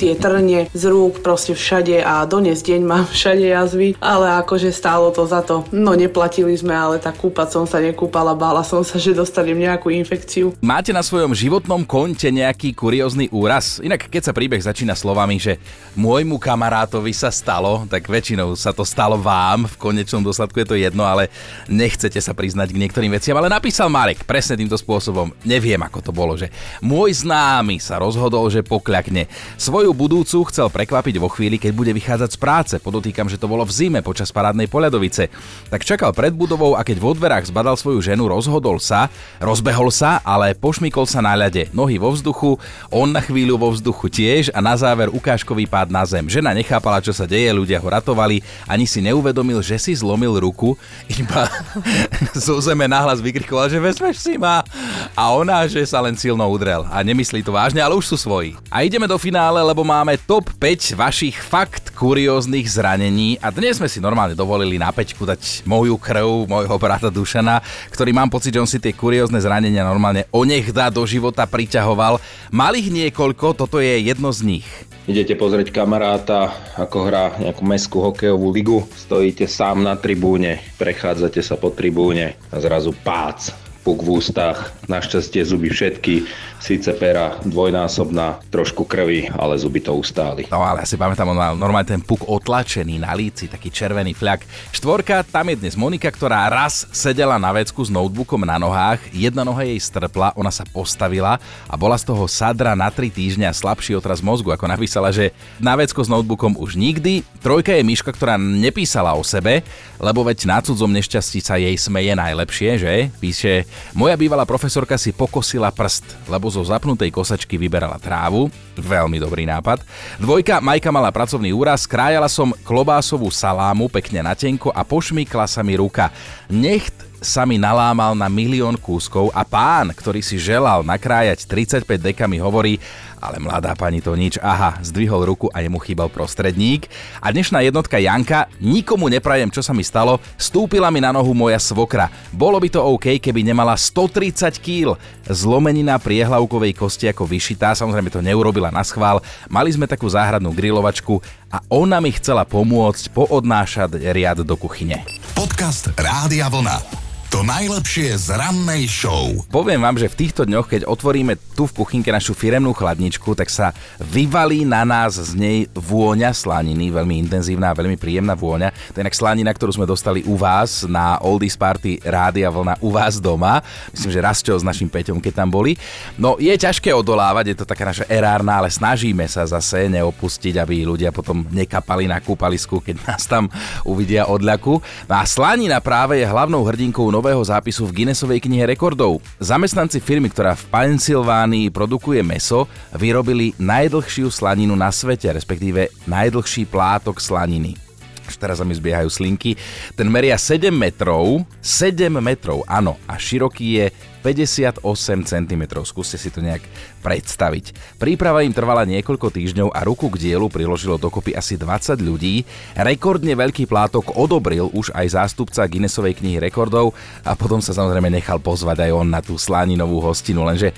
tie 0.00 0.12
trne 0.18 0.66
z 0.70 0.82
rúk, 0.90 1.22
proste 1.22 1.54
všade 1.54 2.02
a 2.02 2.26
dones 2.26 2.66
deň 2.66 2.80
mám 2.82 3.06
všade 3.14 3.46
jazvy, 3.46 3.94
ale 4.02 4.42
akože 4.42 4.74
stálo 4.74 5.14
to 5.14 5.22
za 5.24 5.40
to. 5.46 5.62
No 5.70 5.94
neplatili 5.94 6.50
sme, 6.58 6.74
ale 6.74 6.98
tak 6.98 7.22
kúpať 7.22 7.54
som 7.54 7.64
sa 7.64 7.78
nekúpala, 7.78 8.34
bála 8.34 8.66
som 8.66 8.82
sa, 8.82 8.98
že 9.04 9.14
dostanem 9.14 9.56
nejakú 9.56 9.94
infekciu. 9.94 10.58
Máte 10.58 10.90
na 10.90 11.06
svojom 11.06 11.30
životnom 11.30 11.86
konte 11.86 12.26
nejaký 12.28 12.74
kuriózny 12.74 13.30
úraz? 13.30 13.78
Inak 13.78 14.10
keď 14.10 14.30
sa 14.30 14.36
príbeh 14.36 14.58
začína 14.58 14.98
slovami, 14.98 15.38
že 15.38 15.62
môjmu 15.94 16.42
kamarátovi 16.42 17.14
sa 17.14 17.30
stalo, 17.30 17.86
tak 17.86 18.10
väčšinou 18.10 18.58
sa 18.58 18.74
to 18.74 18.82
stalo 18.82 19.14
vám, 19.14 19.70
v 19.70 19.78
konečnom 19.78 20.24
dôsledku 20.26 20.58
je 20.64 20.68
to 20.68 20.76
jedno, 20.76 21.06
ale 21.06 21.30
nechcete 21.70 22.18
sa 22.18 22.34
priznať 22.34 22.74
k 22.74 22.80
niektorým 22.80 23.12
veciam, 23.14 23.38
ale 23.38 23.46
napísal 23.46 23.86
Marek 23.92 24.26
presne 24.26 24.58
týmto 24.58 24.74
spôsobom. 24.74 25.30
Neviem, 25.46 25.78
ako 25.78 25.98
to 26.00 26.12
bolo, 26.14 26.34
že 26.34 26.50
môj 26.80 27.22
známy 27.22 27.78
sa 27.78 28.00
rozhodol, 28.00 28.48
že 28.48 28.64
pokľakne. 28.64 29.28
Svoju 29.60 29.92
budúcu 29.92 30.42
chcel 30.48 30.72
prekvapiť 30.80 31.20
vo 31.20 31.28
chvíli, 31.28 31.60
keď 31.60 31.76
bude 31.76 31.92
vychádzať 31.92 32.30
z 32.32 32.38
práce. 32.40 32.74
Podotýkam, 32.80 33.28
že 33.28 33.36
to 33.36 33.44
bolo 33.44 33.68
v 33.68 33.72
zime 33.76 34.00
počas 34.00 34.32
parádnej 34.32 34.64
poľadovice. 34.64 35.28
Tak 35.68 35.84
čakal 35.84 36.16
pred 36.16 36.32
budovou 36.32 36.72
a 36.72 36.80
keď 36.80 36.96
vo 36.96 37.12
dverách 37.12 37.52
zbadal 37.52 37.76
svoju 37.76 38.00
ženu, 38.00 38.24
rozhodol 38.32 38.80
sa, 38.80 39.12
rozbehol 39.44 39.92
sa, 39.92 40.24
ale 40.24 40.56
pošmykol 40.56 41.04
sa 41.04 41.20
na 41.20 41.36
ľade. 41.36 41.68
Nohy 41.76 42.00
vo 42.00 42.16
vzduchu, 42.16 42.56
on 42.88 43.12
na 43.12 43.20
chvíľu 43.20 43.60
vo 43.60 43.68
vzduchu 43.76 44.08
tiež 44.08 44.56
a 44.56 44.64
na 44.64 44.72
záver 44.72 45.12
ukážkový 45.12 45.68
pád 45.68 45.92
na 45.92 46.00
zem. 46.08 46.24
Žena 46.32 46.56
nechápala, 46.56 47.04
čo 47.04 47.12
sa 47.12 47.28
deje, 47.28 47.52
ľudia 47.52 47.76
ho 47.76 47.84
ratovali, 47.84 48.40
ani 48.64 48.88
si 48.88 49.04
neuvedomil, 49.04 49.60
že 49.60 49.76
si 49.76 49.92
zlomil 49.92 50.32
ruku, 50.40 50.80
iba 51.12 51.44
zo 52.48 52.56
zeme 52.64 52.88
nahlas 52.88 53.20
vykrikoval, 53.20 53.68
že 53.68 53.76
vezmeš 53.76 54.16
si 54.16 54.40
ma. 54.40 54.64
A 55.12 55.28
ona, 55.28 55.68
že 55.68 55.84
sa 55.84 56.00
len 56.00 56.16
silno 56.16 56.48
udrel. 56.48 56.88
A 56.88 57.04
nemyslí 57.04 57.44
to 57.44 57.52
vážne, 57.52 57.84
ale 57.84 57.92
už 57.92 58.08
sú 58.08 58.16
svoji. 58.16 58.56
A 58.72 58.80
ideme 58.80 59.04
do 59.04 59.20
finále, 59.20 59.60
lebo 59.60 59.84
máme 59.84 60.16
top 60.24 60.48
5 60.56 60.69
5 60.70 60.94
vašich 60.94 61.34
fakt 61.34 61.90
kurióznych 61.98 62.62
zranení 62.62 63.34
a 63.42 63.50
dnes 63.50 63.82
sme 63.82 63.90
si 63.90 63.98
normálne 63.98 64.38
dovolili 64.38 64.78
na 64.78 64.94
peťku 64.94 65.26
dať 65.26 65.66
moju 65.66 65.98
krv, 65.98 66.46
môjho 66.46 66.76
brata 66.78 67.10
Dušana, 67.10 67.58
ktorý 67.90 68.14
mám 68.14 68.30
pocit, 68.30 68.54
že 68.54 68.62
on 68.62 68.70
si 68.70 68.78
tie 68.78 68.94
kuriózne 68.94 69.42
zranenia 69.42 69.82
normálne 69.82 70.30
onechda 70.30 70.94
do 70.94 71.02
života 71.02 71.42
priťahoval. 71.42 72.22
Malých 72.54 72.86
niekoľko, 72.86 73.58
toto 73.58 73.82
je 73.82 73.98
jedno 73.98 74.30
z 74.30 74.46
nich. 74.46 74.66
Idete 75.10 75.34
pozrieť 75.34 75.74
kamaráta, 75.74 76.54
ako 76.78 76.98
hrá 77.02 77.34
nejakú 77.42 77.66
meskú 77.66 77.98
hokejovú 78.06 78.54
ligu, 78.54 78.78
stojíte 78.94 79.50
sám 79.50 79.82
na 79.82 79.98
tribúne, 79.98 80.62
prechádzate 80.78 81.42
sa 81.42 81.58
po 81.58 81.74
tribúne 81.74 82.38
a 82.54 82.62
zrazu 82.62 82.94
pác 82.94 83.69
puk 83.80 84.04
v 84.04 84.20
ústach, 84.20 84.76
našťastie 84.86 85.40
zuby 85.44 85.72
všetky, 85.72 86.28
síce 86.60 86.92
pera 87.00 87.40
dvojnásobná, 87.40 88.44
trošku 88.52 88.84
krvi, 88.84 89.32
ale 89.32 89.56
zuby 89.56 89.80
to 89.80 89.96
ustáli. 89.96 90.44
No 90.52 90.60
ale 90.60 90.84
ja 90.84 90.96
pamätám, 91.00 91.32
on 91.32 91.40
mal 91.40 91.56
normálne 91.56 91.88
ten 91.88 92.04
puk 92.04 92.28
otlačený 92.28 93.00
na 93.00 93.16
líci, 93.16 93.48
taký 93.48 93.72
červený 93.72 94.12
fľak. 94.12 94.44
Štvorka, 94.76 95.24
tam 95.24 95.48
je 95.48 95.56
dnes 95.56 95.74
Monika, 95.80 96.12
ktorá 96.12 96.52
raz 96.52 96.84
sedela 96.92 97.40
na 97.40 97.48
vecku 97.56 97.80
s 97.80 97.88
notebookom 97.88 98.44
na 98.44 98.60
nohách, 98.60 99.00
jedna 99.16 99.40
noha 99.40 99.64
jej 99.64 99.80
strpla, 99.80 100.36
ona 100.36 100.52
sa 100.52 100.68
postavila 100.68 101.40
a 101.64 101.74
bola 101.80 101.96
z 101.96 102.04
toho 102.12 102.28
sadra 102.28 102.76
na 102.76 102.92
3 102.92 103.08
týždňa 103.08 103.56
slabší 103.56 103.96
otraz 103.96 104.20
mozgu, 104.20 104.52
ako 104.52 104.68
napísala, 104.68 105.08
že 105.08 105.32
na 105.56 105.72
vecko 105.72 106.04
s 106.04 106.12
notebookom 106.12 106.60
už 106.60 106.76
nikdy. 106.76 107.24
Trojka 107.40 107.72
je 107.72 107.80
myška, 107.80 108.12
ktorá 108.12 108.36
nepísala 108.36 109.16
o 109.16 109.24
sebe, 109.24 109.64
lebo 109.96 110.20
veď 110.20 110.44
na 110.44 110.58
cudzom 110.60 110.92
nešťastí 110.92 111.40
sa 111.40 111.56
jej 111.56 111.72
smeje 111.80 112.12
najlepšie, 112.12 112.70
že? 112.76 112.94
Píše, 113.16 113.64
moja 113.92 114.14
bývalá 114.14 114.46
profesorka 114.46 114.96
si 114.96 115.10
pokosila 115.14 115.68
prst, 115.74 116.30
lebo 116.30 116.46
zo 116.48 116.62
zapnutej 116.62 117.10
kosačky 117.10 117.58
vyberala 117.58 117.98
trávu. 118.00 118.48
Veľmi 118.78 119.20
dobrý 119.20 119.44
nápad. 119.44 119.82
Dvojka, 120.16 120.62
Majka 120.62 120.90
mala 120.94 121.10
pracovný 121.10 121.50
úraz, 121.52 121.84
krájala 121.84 122.30
som 122.30 122.54
klobásovú 122.64 123.28
salámu 123.28 123.90
pekne 123.92 124.24
na 124.24 124.32
tenko 124.32 124.72
a 124.72 124.86
pošmykla 124.86 125.46
sa 125.48 125.60
mi 125.60 125.76
ruka. 125.76 126.08
Necht 126.48 127.10
sa 127.20 127.44
mi 127.44 127.60
nalámal 127.60 128.16
na 128.16 128.32
milión 128.32 128.80
kúskov 128.80 129.28
a 129.36 129.44
pán, 129.44 129.92
ktorý 129.92 130.24
si 130.24 130.40
želal 130.40 130.80
nakrájať 130.80 131.44
35 131.44 132.00
dekami, 132.00 132.40
hovorí, 132.40 132.80
ale 133.20 133.36
mladá 133.38 133.76
pani 133.76 134.00
to 134.00 134.16
nič, 134.16 134.40
aha, 134.40 134.80
zdvihol 134.80 135.28
ruku 135.28 135.46
a 135.52 135.60
jemu 135.60 135.76
chýbal 135.78 136.08
prostredník. 136.08 136.88
A 137.20 137.28
dnešná 137.30 137.60
jednotka 137.60 138.00
Janka, 138.00 138.48
nikomu 138.58 139.12
neprajem, 139.12 139.52
čo 139.52 139.60
sa 139.60 139.76
mi 139.76 139.84
stalo, 139.84 140.18
stúpila 140.40 140.88
mi 140.88 141.04
na 141.04 141.12
nohu 141.12 141.36
moja 141.36 141.60
svokra. 141.60 142.08
Bolo 142.32 142.56
by 142.56 142.68
to 142.72 142.80
OK, 142.80 143.20
keby 143.20 143.44
nemala 143.44 143.76
130 143.76 144.56
kg. 144.58 144.96
Zlomenina 145.28 146.00
priehlavkovej 146.00 146.72
kosti 146.74 147.12
ako 147.12 147.28
vyšitá, 147.28 147.76
samozrejme 147.76 148.08
to 148.08 148.24
neurobila 148.24 148.72
na 148.72 148.80
schvál. 148.80 149.20
Mali 149.52 149.70
sme 149.70 149.84
takú 149.84 150.08
záhradnú 150.08 150.50
grilovačku 150.56 151.20
a 151.52 151.60
ona 151.68 152.00
mi 152.00 152.10
chcela 152.16 152.48
pomôcť 152.48 153.12
poodnášať 153.12 154.00
riad 154.10 154.40
do 154.42 154.56
kuchyne. 154.56 155.04
Podcast 155.36 155.92
Rádia 155.94 156.48
Vlna. 156.48 157.09
To 157.30 157.46
najlepšie 157.46 158.18
z 158.18 158.34
rannej 158.34 158.90
show. 158.90 159.30
Poviem 159.54 159.78
vám, 159.78 159.94
že 159.94 160.10
v 160.10 160.18
týchto 160.18 160.42
dňoch, 160.42 160.66
keď 160.66 160.82
otvoríme 160.82 161.38
tu 161.54 161.70
v 161.70 161.78
kuchynke 161.78 162.10
našu 162.10 162.34
firemnú 162.34 162.74
chladničku, 162.74 163.38
tak 163.38 163.46
sa 163.46 163.70
vyvalí 164.02 164.66
na 164.66 164.82
nás 164.82 165.14
z 165.14 165.38
nej 165.38 165.58
vôňa 165.70 166.34
slaniny, 166.34 166.90
veľmi 166.90 167.22
intenzívna 167.22 167.70
veľmi 167.70 167.94
príjemná 168.02 168.34
vôňa. 168.34 168.74
To 168.74 168.98
je 168.98 169.06
inak 169.06 169.14
slanina, 169.14 169.54
ktorú 169.54 169.78
sme 169.78 169.86
dostali 169.86 170.26
u 170.26 170.34
vás 170.34 170.82
na 170.90 171.22
Oldies 171.22 171.54
Party 171.54 172.02
Rádia 172.02 172.50
Vlna 172.50 172.82
u 172.82 172.90
vás 172.90 173.22
doma. 173.22 173.62
Myslím, 173.94 174.10
že 174.10 174.26
raz 174.26 174.42
čo 174.42 174.58
s 174.58 174.66
našim 174.66 174.90
Peťom, 174.90 175.22
keď 175.22 175.46
tam 175.46 175.54
boli. 175.54 175.78
No 176.18 176.34
je 176.34 176.50
ťažké 176.50 176.90
odolávať, 176.90 177.54
je 177.54 177.56
to 177.62 177.70
taká 177.70 177.86
naša 177.86 178.10
erárna, 178.10 178.58
ale 178.58 178.74
snažíme 178.74 179.22
sa 179.30 179.46
zase 179.46 179.86
neopustiť, 179.86 180.58
aby 180.58 180.82
ľudia 180.82 181.14
potom 181.14 181.46
nekapali 181.46 182.10
na 182.10 182.18
kúpalisku, 182.18 182.82
keď 182.82 183.06
nás 183.06 183.22
tam 183.30 183.46
uvidia 183.86 184.26
odľaku. 184.26 184.82
No 185.06 185.14
a 185.14 185.22
slanina 185.22 185.78
práve 185.78 186.18
je 186.18 186.26
hlavnou 186.26 186.66
hrdinkou 186.66 187.19
nového 187.20 187.44
zápisu 187.44 187.84
v 187.84 188.00
Guinnessovej 188.00 188.40
knihe 188.40 188.64
rekordov. 188.64 189.20
Zamestnanci 189.36 190.00
firmy, 190.00 190.32
ktorá 190.32 190.56
v 190.56 190.64
Pensylvánii 190.72 191.68
produkuje 191.68 192.24
meso, 192.24 192.64
vyrobili 192.96 193.52
najdlhšiu 193.60 194.32
slaninu 194.32 194.72
na 194.72 194.88
svete, 194.88 195.28
respektíve 195.28 195.92
najdlhší 196.08 196.64
plátok 196.64 197.20
slaniny. 197.20 197.89
Až 198.30 198.38
teraz 198.38 198.62
sa 198.62 198.64
mi 198.64 198.78
zbiehajú 198.78 199.10
slinky. 199.10 199.58
Ten 199.98 200.06
meria 200.06 200.38
7 200.38 200.70
metrov, 200.70 201.42
7 201.58 202.06
metrov, 202.22 202.62
áno, 202.70 202.94
a 203.10 203.18
široký 203.18 203.66
je 203.82 203.86
58 204.22 204.84
cm. 205.26 205.62
Skúste 205.82 206.14
si 206.14 206.30
to 206.30 206.38
nejak 206.44 206.62
predstaviť. 207.02 207.98
Príprava 207.98 208.46
im 208.46 208.54
trvala 208.54 208.86
niekoľko 208.86 209.32
týždňov 209.32 209.74
a 209.74 209.80
ruku 209.82 210.12
k 210.12 210.30
dielu 210.30 210.46
priložilo 210.46 211.00
dokopy 211.00 211.34
asi 211.34 211.56
20 211.58 211.98
ľudí. 211.98 212.46
Rekordne 212.76 213.34
veľký 213.34 213.66
plátok 213.66 214.14
odobril 214.14 214.70
už 214.70 214.92
aj 214.94 215.18
zástupca 215.18 215.66
Guinnessovej 215.66 216.20
knihy 216.20 216.38
rekordov 216.38 216.94
a 217.24 217.34
potom 217.34 217.58
sa 217.58 217.74
samozrejme 217.74 218.12
nechal 218.12 218.38
pozvať 218.38 218.86
aj 218.86 218.90
on 218.94 219.08
na 219.08 219.24
tú 219.24 219.40
slaninovú 219.40 219.98
hostinu, 220.04 220.46
lenže 220.46 220.70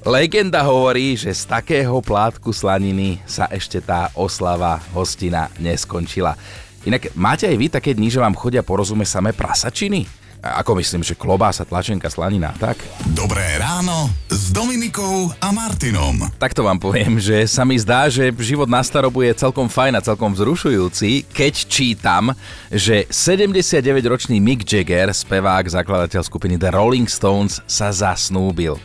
Legenda 0.00 0.64
hovorí, 0.64 1.12
že 1.12 1.28
z 1.28 1.44
takého 1.44 2.00
plátku 2.00 2.56
slaniny 2.56 3.20
sa 3.28 3.44
ešte 3.52 3.84
tá 3.84 4.08
oslava 4.16 4.80
hostina 4.96 5.52
neskončila. 5.60 6.40
Inak 6.80 7.12
máte 7.12 7.44
aj 7.44 7.56
vy 7.60 7.66
také 7.68 7.92
dni, 7.92 8.08
že 8.08 8.24
vám 8.24 8.32
chodia 8.32 8.64
porozumieť 8.64 9.20
samé 9.20 9.36
prasačiny? 9.36 10.08
Ako 10.40 10.72
myslím, 10.80 11.04
že 11.04 11.12
klobása, 11.12 11.68
tlačenka, 11.68 12.08
slanina, 12.08 12.56
tak? 12.56 12.80
Dobré 13.12 13.60
ráno 13.60 14.08
s 14.32 14.48
Dominikou 14.48 15.28
a 15.36 15.52
Martinom. 15.52 16.16
Takto 16.40 16.64
vám 16.64 16.80
poviem, 16.80 17.20
že 17.20 17.44
sa 17.44 17.68
mi 17.68 17.76
zdá, 17.76 18.08
že 18.08 18.32
život 18.40 18.64
na 18.64 18.80
starobu 18.80 19.20
je 19.20 19.36
celkom 19.36 19.68
fajn 19.68 20.00
a 20.00 20.04
celkom 20.08 20.32
vzrušujúci, 20.32 21.28
keď 21.28 21.54
čítam, 21.68 22.32
že 22.72 23.04
79-ročný 23.12 24.40
Mick 24.40 24.64
Jagger, 24.64 25.12
spevák, 25.12 25.68
zakladateľ 25.68 26.24
skupiny 26.24 26.56
The 26.56 26.72
Rolling 26.72 27.12
Stones, 27.12 27.60
sa 27.68 27.92
zasnúbil 27.92 28.80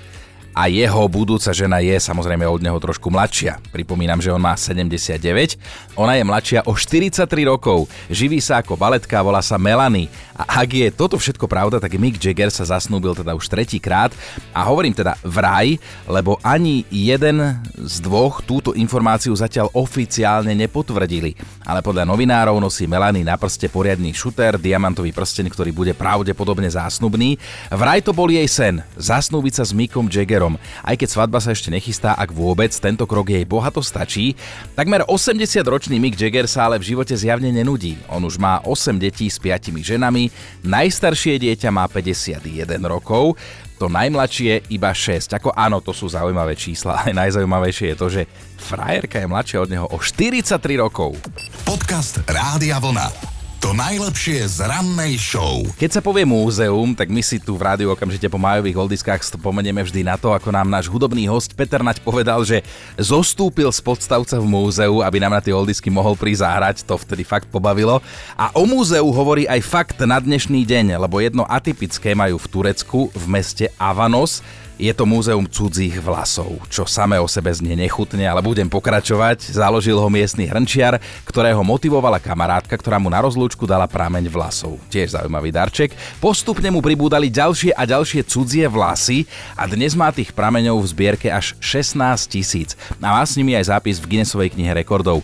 a 0.56 0.72
jeho 0.72 1.04
budúca 1.12 1.52
žena 1.52 1.84
je 1.84 2.00
samozrejme 2.00 2.48
od 2.48 2.63
neho 2.63 2.80
trošku 2.80 3.12
mladšia. 3.12 3.60
Pripomínam, 3.76 4.24
že 4.24 4.32
on 4.32 4.39
má 4.39 4.56
79, 4.56 5.60
ona 6.00 6.15
je 6.15 6.24
mladšia 6.24 6.63
o 6.63 6.72
43 6.72 7.28
rokov, 7.44 7.91
živí 8.08 8.39
sa 8.39 8.63
ako 8.63 8.80
baletka, 8.80 9.20
volá 9.20 9.44
sa 9.44 9.60
Melanie. 9.60 10.08
A 10.32 10.63
ak 10.63 10.70
je 10.72 10.88
toto 10.96 11.20
všetko 11.20 11.52
pravda, 11.52 11.84
tak 11.84 12.00
Mick 12.00 12.15
Jagger 12.15 12.48
sa 12.48 12.63
zasnúbil 12.63 13.12
teda 13.15 13.36
už 13.36 13.52
tretíkrát 13.52 14.15
a 14.56 14.63
hovorím 14.63 14.96
teda 14.96 15.20
vraj, 15.28 15.76
lebo 16.08 16.39
ani 16.39 16.88
jeden 16.88 17.60
z 17.76 17.96
dvoch 18.00 18.39
túto 18.39 18.72
informáciu 18.72 19.36
zatiaľ 19.36 19.68
oficiálne 19.76 20.56
nepotvrdili. 20.56 21.36
Ale 21.68 21.84
podľa 21.84 22.08
novinárov 22.08 22.56
nosí 22.63 22.88
Melanie 22.88 23.28
na 23.28 23.36
prste 23.36 23.68
poriadny 23.68 24.15
šuter, 24.15 24.56
diamantový 24.56 25.12
prsteň, 25.12 25.52
ktorý 25.52 25.72
bude 25.76 25.91
pravdepodobne 25.91 26.72
zásnubný. 26.72 27.36
Vraj 27.72 28.04
to 28.04 28.15
bol 28.15 28.32
jej 28.32 28.48
sen, 28.48 28.80
zasnúbiť 28.96 29.60
sa 29.60 29.63
s 29.68 29.76
Mickom 29.76 30.08
Jaggerom 30.08 30.45
partnerom. 30.46 30.62
Aj 30.86 30.96
keď 30.96 31.10
svadba 31.10 31.40
sa 31.42 31.52
ešte 31.52 31.74
nechystá, 31.74 32.14
ak 32.14 32.30
vôbec, 32.32 32.70
tento 32.78 33.10
krok 33.10 33.34
jej 33.34 33.44
bohato 33.44 33.82
stačí. 33.82 34.38
Takmer 34.78 35.02
80-ročný 35.10 35.98
Mick 35.98 36.18
Jagger 36.18 36.46
sa 36.46 36.70
ale 36.70 36.78
v 36.78 36.94
živote 36.94 37.18
zjavne 37.18 37.50
nenudí. 37.50 37.98
On 38.10 38.22
už 38.22 38.38
má 38.38 38.62
8 38.62 39.02
detí 39.02 39.28
s 39.28 39.42
5 39.42 39.74
ženami, 39.82 40.30
najstaršie 40.62 41.42
dieťa 41.42 41.70
má 41.74 41.90
51 41.90 42.78
rokov, 42.86 43.38
to 43.76 43.92
najmladšie 43.92 44.72
iba 44.72 44.96
6. 44.96 45.36
Ako 45.36 45.52
áno, 45.52 45.84
to 45.84 45.92
sú 45.92 46.08
zaujímavé 46.08 46.56
čísla, 46.56 47.04
ale 47.04 47.12
najzaujímavejšie 47.12 47.92
je 47.92 47.98
to, 48.00 48.08
že 48.08 48.22
frajerka 48.56 49.20
je 49.20 49.28
mladšia 49.28 49.60
od 49.60 49.70
neho 49.70 49.86
o 49.92 49.98
43 50.00 50.56
rokov. 50.80 51.20
Podcast 51.68 52.24
Rádia 52.24 52.80
Vlna. 52.80 53.35
To 53.63 53.72
najlepšie 53.72 54.44
z 54.52 54.68
rannej 54.68 55.15
show. 55.15 55.63
Keď 55.80 55.98
sa 55.98 56.02
povie 56.04 56.28
múzeum, 56.28 56.91
tak 56.91 57.08
my 57.08 57.24
si 57.24 57.39
tu 57.39 57.56
v 57.56 57.63
rádiu 57.63 57.88
okamžite 57.91 58.28
po 58.28 58.36
majových 58.36 58.76
holdiskách 58.76 59.24
spomenieme 59.24 59.80
vždy 59.80 60.04
na 60.04 60.20
to, 60.20 60.36
ako 60.36 60.52
nám 60.52 60.68
náš 60.68 60.91
hudobný 60.91 61.24
host 61.32 61.56
Peter 61.56 61.80
Nať 61.80 62.04
povedal, 62.04 62.44
že 62.44 62.62
zostúpil 63.00 63.72
z 63.72 63.80
podstavca 63.80 64.36
v 64.36 64.48
múzeu, 64.48 65.00
aby 65.00 65.18
nám 65.24 65.39
na 65.39 65.41
tie 65.41 65.56
holdisky 65.56 65.88
mohol 65.88 66.20
prísť 66.20 66.44
zahrať. 66.44 66.78
To 66.84 67.00
vtedy 67.00 67.24
fakt 67.24 67.48
pobavilo. 67.48 68.04
A 68.36 68.52
o 68.54 68.68
múzeu 68.68 69.08
hovorí 69.08 69.48
aj 69.48 69.63
fakt 69.63 69.98
na 70.04 70.20
dnešný 70.20 70.68
deň, 70.68 71.00
lebo 71.00 71.24
jedno 71.24 71.48
atypické 71.48 72.12
majú 72.12 72.36
v 72.36 72.50
Turecku, 72.52 73.00
v 73.15 73.26
meste 73.32 73.72
Avanos 73.80 74.44
je 74.76 74.92
to 74.92 75.08
múzeum 75.08 75.48
cudzích 75.48 75.96
vlasov, 76.04 76.60
čo 76.68 76.84
samé 76.84 77.16
o 77.16 77.28
sebe 77.32 77.48
znie 77.48 77.80
nechutne, 77.80 78.28
ale 78.28 78.44
budem 78.44 78.68
pokračovať. 78.68 79.56
Založil 79.56 79.96
ho 79.96 80.10
miestny 80.12 80.52
hrnčiar, 80.52 81.00
ktorého 81.24 81.64
motivovala 81.64 82.20
kamarátka, 82.20 82.76
ktorá 82.76 83.00
mu 83.00 83.08
na 83.08 83.24
rozlúčku 83.24 83.64
dala 83.64 83.88
prameň 83.88 84.28
vlasov. 84.28 84.76
Tiež 84.92 85.16
zaujímavý 85.16 85.56
darček. 85.56 85.96
Postupne 86.20 86.68
mu 86.68 86.84
pribúdali 86.84 87.32
ďalšie 87.32 87.72
a 87.72 87.88
ďalšie 87.88 88.28
cudzie 88.28 88.68
vlasy 88.68 89.24
a 89.56 89.64
dnes 89.64 89.96
má 89.96 90.12
tých 90.12 90.36
prameňov 90.36 90.84
v 90.84 90.92
zbierke 90.92 91.28
až 91.32 91.56
16 91.64 91.96
tisíc. 92.28 92.76
A 93.00 93.16
má 93.16 93.24
s 93.24 93.40
nimi 93.40 93.56
aj 93.56 93.72
zápis 93.72 93.96
v 94.04 94.16
Guinnessovej 94.16 94.52
knihe 94.52 94.76
rekordov 94.76 95.24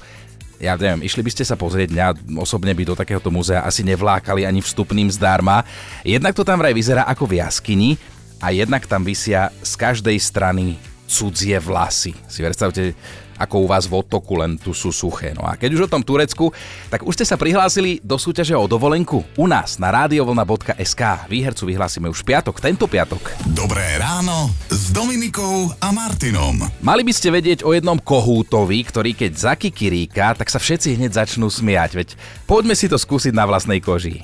ja 0.62 0.78
neviem, 0.78 1.10
išli 1.10 1.26
by 1.26 1.32
ste 1.34 1.42
sa 1.42 1.58
pozrieť, 1.58 1.90
mňa 1.90 2.38
osobne 2.38 2.78
by 2.78 2.86
do 2.86 2.94
takéhoto 2.94 3.34
múzea 3.34 3.66
asi 3.66 3.82
nevlákali 3.82 4.46
ani 4.46 4.62
vstupným 4.62 5.10
zdarma. 5.10 5.66
Jednak 6.06 6.38
to 6.38 6.46
tam 6.46 6.62
vraj 6.62 6.78
vyzerá 6.78 7.10
ako 7.10 7.26
v 7.26 7.42
jaskyni, 7.42 7.98
a 8.41 8.49
jednak 8.49 8.89
tam 8.89 9.06
vysia 9.06 9.54
z 9.62 9.73
každej 9.77 10.17
strany 10.17 10.75
cudzie 11.06 11.62
vlasy. 11.62 12.17
Si 12.25 12.41
predstavte, 12.41 12.97
ako 13.41 13.65
u 13.65 13.67
vás 13.67 13.89
v 13.89 13.97
otoku, 13.97 14.38
len 14.38 14.56
tu 14.56 14.69
sú 14.71 14.93
suché. 14.93 15.34
No 15.34 15.41
a 15.43 15.58
keď 15.58 15.69
už 15.73 15.82
o 15.89 15.91
tom 15.91 16.06
Turecku, 16.06 16.54
tak 16.93 17.01
už 17.01 17.17
ste 17.17 17.25
sa 17.25 17.41
prihlásili 17.41 17.97
do 18.06 18.21
súťaže 18.21 18.54
o 18.54 18.69
dovolenku 18.69 19.25
u 19.36 19.45
nás 19.49 19.82
na 19.82 19.89
radiovlna.sk. 19.89 21.01
Výhercu 21.25 21.63
vyhlásime 21.65 22.08
už 22.08 22.21
piatok, 22.21 22.62
tento 22.62 22.86
piatok. 22.86 23.34
Dobré 23.49 23.97
ráno 23.97 24.54
s 24.69 24.93
Dominikou 24.93 25.73
a 25.82 25.89
Martinom. 25.89 26.62
Mali 26.86 27.01
by 27.01 27.13
ste 27.13 27.34
vedieť 27.34 27.65
o 27.65 27.73
jednom 27.73 27.97
kohútovi, 27.97 28.86
ktorý 28.86 29.17
keď 29.17 29.58
zakikiríka, 29.58 30.38
tak 30.38 30.54
sa 30.54 30.62
všetci 30.62 31.01
hneď 31.01 31.25
začnú 31.25 31.49
smiať. 31.49 31.91
Veď 31.97 32.10
poďme 32.45 32.77
si 32.77 32.86
to 32.86 33.01
skúsiť 33.01 33.34
na 33.34 33.49
vlastnej 33.49 33.82
koži. 33.82 34.21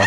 No. 0.00 0.06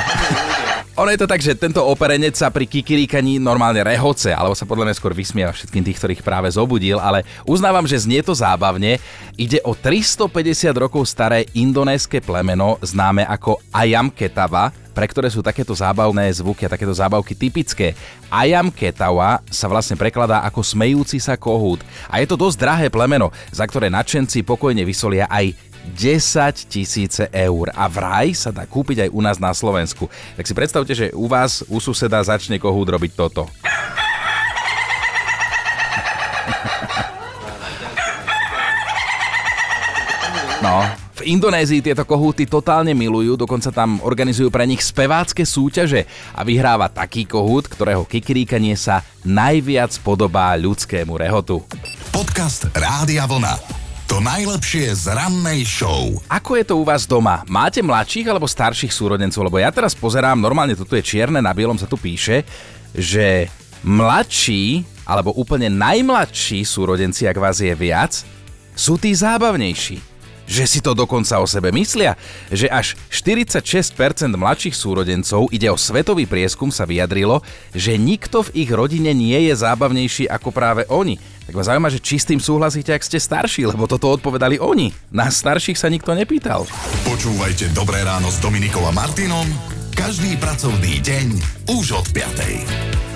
Ono 0.93 1.09
je 1.09 1.17
to 1.17 1.25
tak, 1.25 1.41
že 1.41 1.57
tento 1.57 1.81
operenec 1.81 2.37
sa 2.37 2.53
pri 2.53 2.69
kikiríkaní 2.69 3.41
normálne 3.41 3.81
rehoce, 3.81 4.29
alebo 4.29 4.53
sa 4.53 4.69
podľa 4.69 4.89
mňa 4.89 4.97
skôr 5.01 5.09
vysmieva 5.17 5.49
všetkým 5.49 5.81
tých, 5.81 5.97
ktorých 5.97 6.21
práve 6.21 6.53
zobudil, 6.53 7.01
ale 7.01 7.25
uznávam, 7.49 7.81
že 7.89 7.97
znie 7.97 8.21
to 8.21 8.37
zábavne. 8.37 9.01
Ide 9.33 9.57
o 9.65 9.73
350 9.73 10.29
rokov 10.77 11.09
staré 11.09 11.49
indonéske 11.57 12.21
plemeno 12.21 12.77
známe 12.85 13.25
ako 13.25 13.57
Ayam 13.73 14.13
Ketava, 14.13 14.69
pre 14.93 15.09
ktoré 15.09 15.33
sú 15.33 15.41
takéto 15.41 15.73
zábavné 15.73 16.29
zvuky 16.29 16.69
a 16.69 16.73
takéto 16.77 16.93
zábavky 16.93 17.33
typické. 17.33 17.97
Ayam 18.29 18.69
Ketawa 18.69 19.41
sa 19.49 19.65
vlastne 19.65 19.97
prekladá 19.97 20.45
ako 20.45 20.61
smejúci 20.61 21.17
sa 21.17 21.33
kohút. 21.33 21.81
A 22.05 22.21
je 22.21 22.29
to 22.29 22.37
dosť 22.37 22.61
drahé 22.61 22.87
plemeno, 22.93 23.33
za 23.49 23.65
ktoré 23.65 23.89
nadšenci 23.89 24.45
pokojne 24.45 24.85
vysolia 24.85 25.25
aj 25.25 25.72
10 25.91 26.71
tisíce 26.71 27.27
eur. 27.29 27.67
A 27.75 27.91
vraj 27.91 28.31
sa 28.31 28.55
dá 28.55 28.63
kúpiť 28.63 29.07
aj 29.07 29.09
u 29.11 29.19
nás 29.19 29.37
na 29.37 29.51
Slovensku. 29.51 30.07
Tak 30.39 30.47
si 30.47 30.53
predstavte, 30.55 30.93
že 30.95 31.11
u 31.11 31.27
vás, 31.27 31.61
u 31.67 31.77
suseda 31.83 32.23
začne 32.23 32.55
kohút 32.57 32.87
robiť 32.87 33.11
toto. 33.13 33.51
No, 40.63 40.79
v 41.19 41.27
Indonézii 41.27 41.83
tieto 41.83 42.07
kohúty 42.07 42.47
totálne 42.47 42.95
milujú, 42.95 43.35
dokonca 43.35 43.67
tam 43.67 43.99
organizujú 43.99 44.47
pre 44.47 44.63
nich 44.63 44.79
spevácké 44.79 45.43
súťaže 45.43 46.07
a 46.31 46.39
vyhráva 46.47 46.87
taký 46.87 47.27
kohút, 47.27 47.67
ktorého 47.67 48.07
kikiríkanie 48.07 48.79
sa 48.79 49.03
najviac 49.27 49.91
podobá 49.99 50.55
ľudskému 50.55 51.19
rehotu. 51.19 51.59
Podcast 52.15 52.71
Rádia 52.71 53.27
Vlna. 53.27 53.82
To 54.13 54.21
najlepšie 54.21 54.93
z 54.93 55.09
rannej 55.09 55.65
show. 55.65 56.21
Ako 56.29 56.61
je 56.61 56.69
to 56.69 56.77
u 56.77 56.85
vás 56.85 57.09
doma? 57.09 57.41
Máte 57.49 57.81
mladších 57.81 58.29
alebo 58.29 58.45
starších 58.45 58.93
súrodencov? 58.93 59.41
Lebo 59.41 59.57
ja 59.57 59.73
teraz 59.73 59.97
pozerám, 59.97 60.37
normálne 60.37 60.77
toto 60.77 60.93
je 60.93 61.01
čierne, 61.01 61.41
na 61.41 61.49
bielom 61.49 61.81
sa 61.81 61.89
tu 61.89 61.97
píše, 61.97 62.45
že 62.93 63.49
mladší 63.81 64.85
alebo 65.09 65.33
úplne 65.33 65.65
najmladší 65.65 66.61
súrodenci, 66.61 67.25
ak 67.25 67.41
vás 67.41 67.57
je 67.57 67.73
viac, 67.73 68.21
sú 68.77 69.01
tí 69.01 69.09
zábavnejší 69.17 70.12
že 70.47 70.67
si 70.67 70.79
to 70.83 70.91
dokonca 70.97 71.39
o 71.39 71.47
sebe 71.47 71.71
myslia, 71.71 72.15
že 72.51 72.67
až 72.67 72.99
46% 73.09 73.63
mladších 74.33 74.75
súrodencov, 74.75 75.51
ide 75.51 75.67
o 75.71 75.77
svetový 75.79 76.27
prieskum, 76.27 76.69
sa 76.71 76.83
vyjadrilo, 76.83 77.41
že 77.71 77.95
nikto 77.99 78.43
v 78.47 78.67
ich 78.67 78.69
rodine 78.71 79.11
nie 79.15 79.49
je 79.49 79.53
zábavnejší 79.55 80.27
ako 80.27 80.49
práve 80.51 80.83
oni. 80.91 81.17
Tak 81.43 81.59
vás 81.59 81.67
zaujíma, 81.67 81.91
že 81.91 81.99
či 81.99 82.15
s 82.19 82.27
tým 82.27 82.39
súhlasíte, 82.39 82.95
ak 82.95 83.03
ste 83.03 83.19
starší, 83.19 83.67
lebo 83.67 83.83
toto 83.83 84.07
odpovedali 84.15 84.63
oni. 84.63 84.95
Na 85.11 85.27
starších 85.27 85.75
sa 85.75 85.91
nikto 85.91 86.15
nepýtal. 86.15 86.63
Počúvajte 87.03 87.75
Dobré 87.75 87.99
ráno 88.07 88.31
s 88.31 88.39
Dominikom 88.39 88.87
a 88.87 88.95
Martinom 88.95 89.45
každý 89.93 90.41
pracovný 90.41 91.05
deň 91.05 91.27
už 91.69 92.01
od 92.01 92.07
5. 92.17 93.12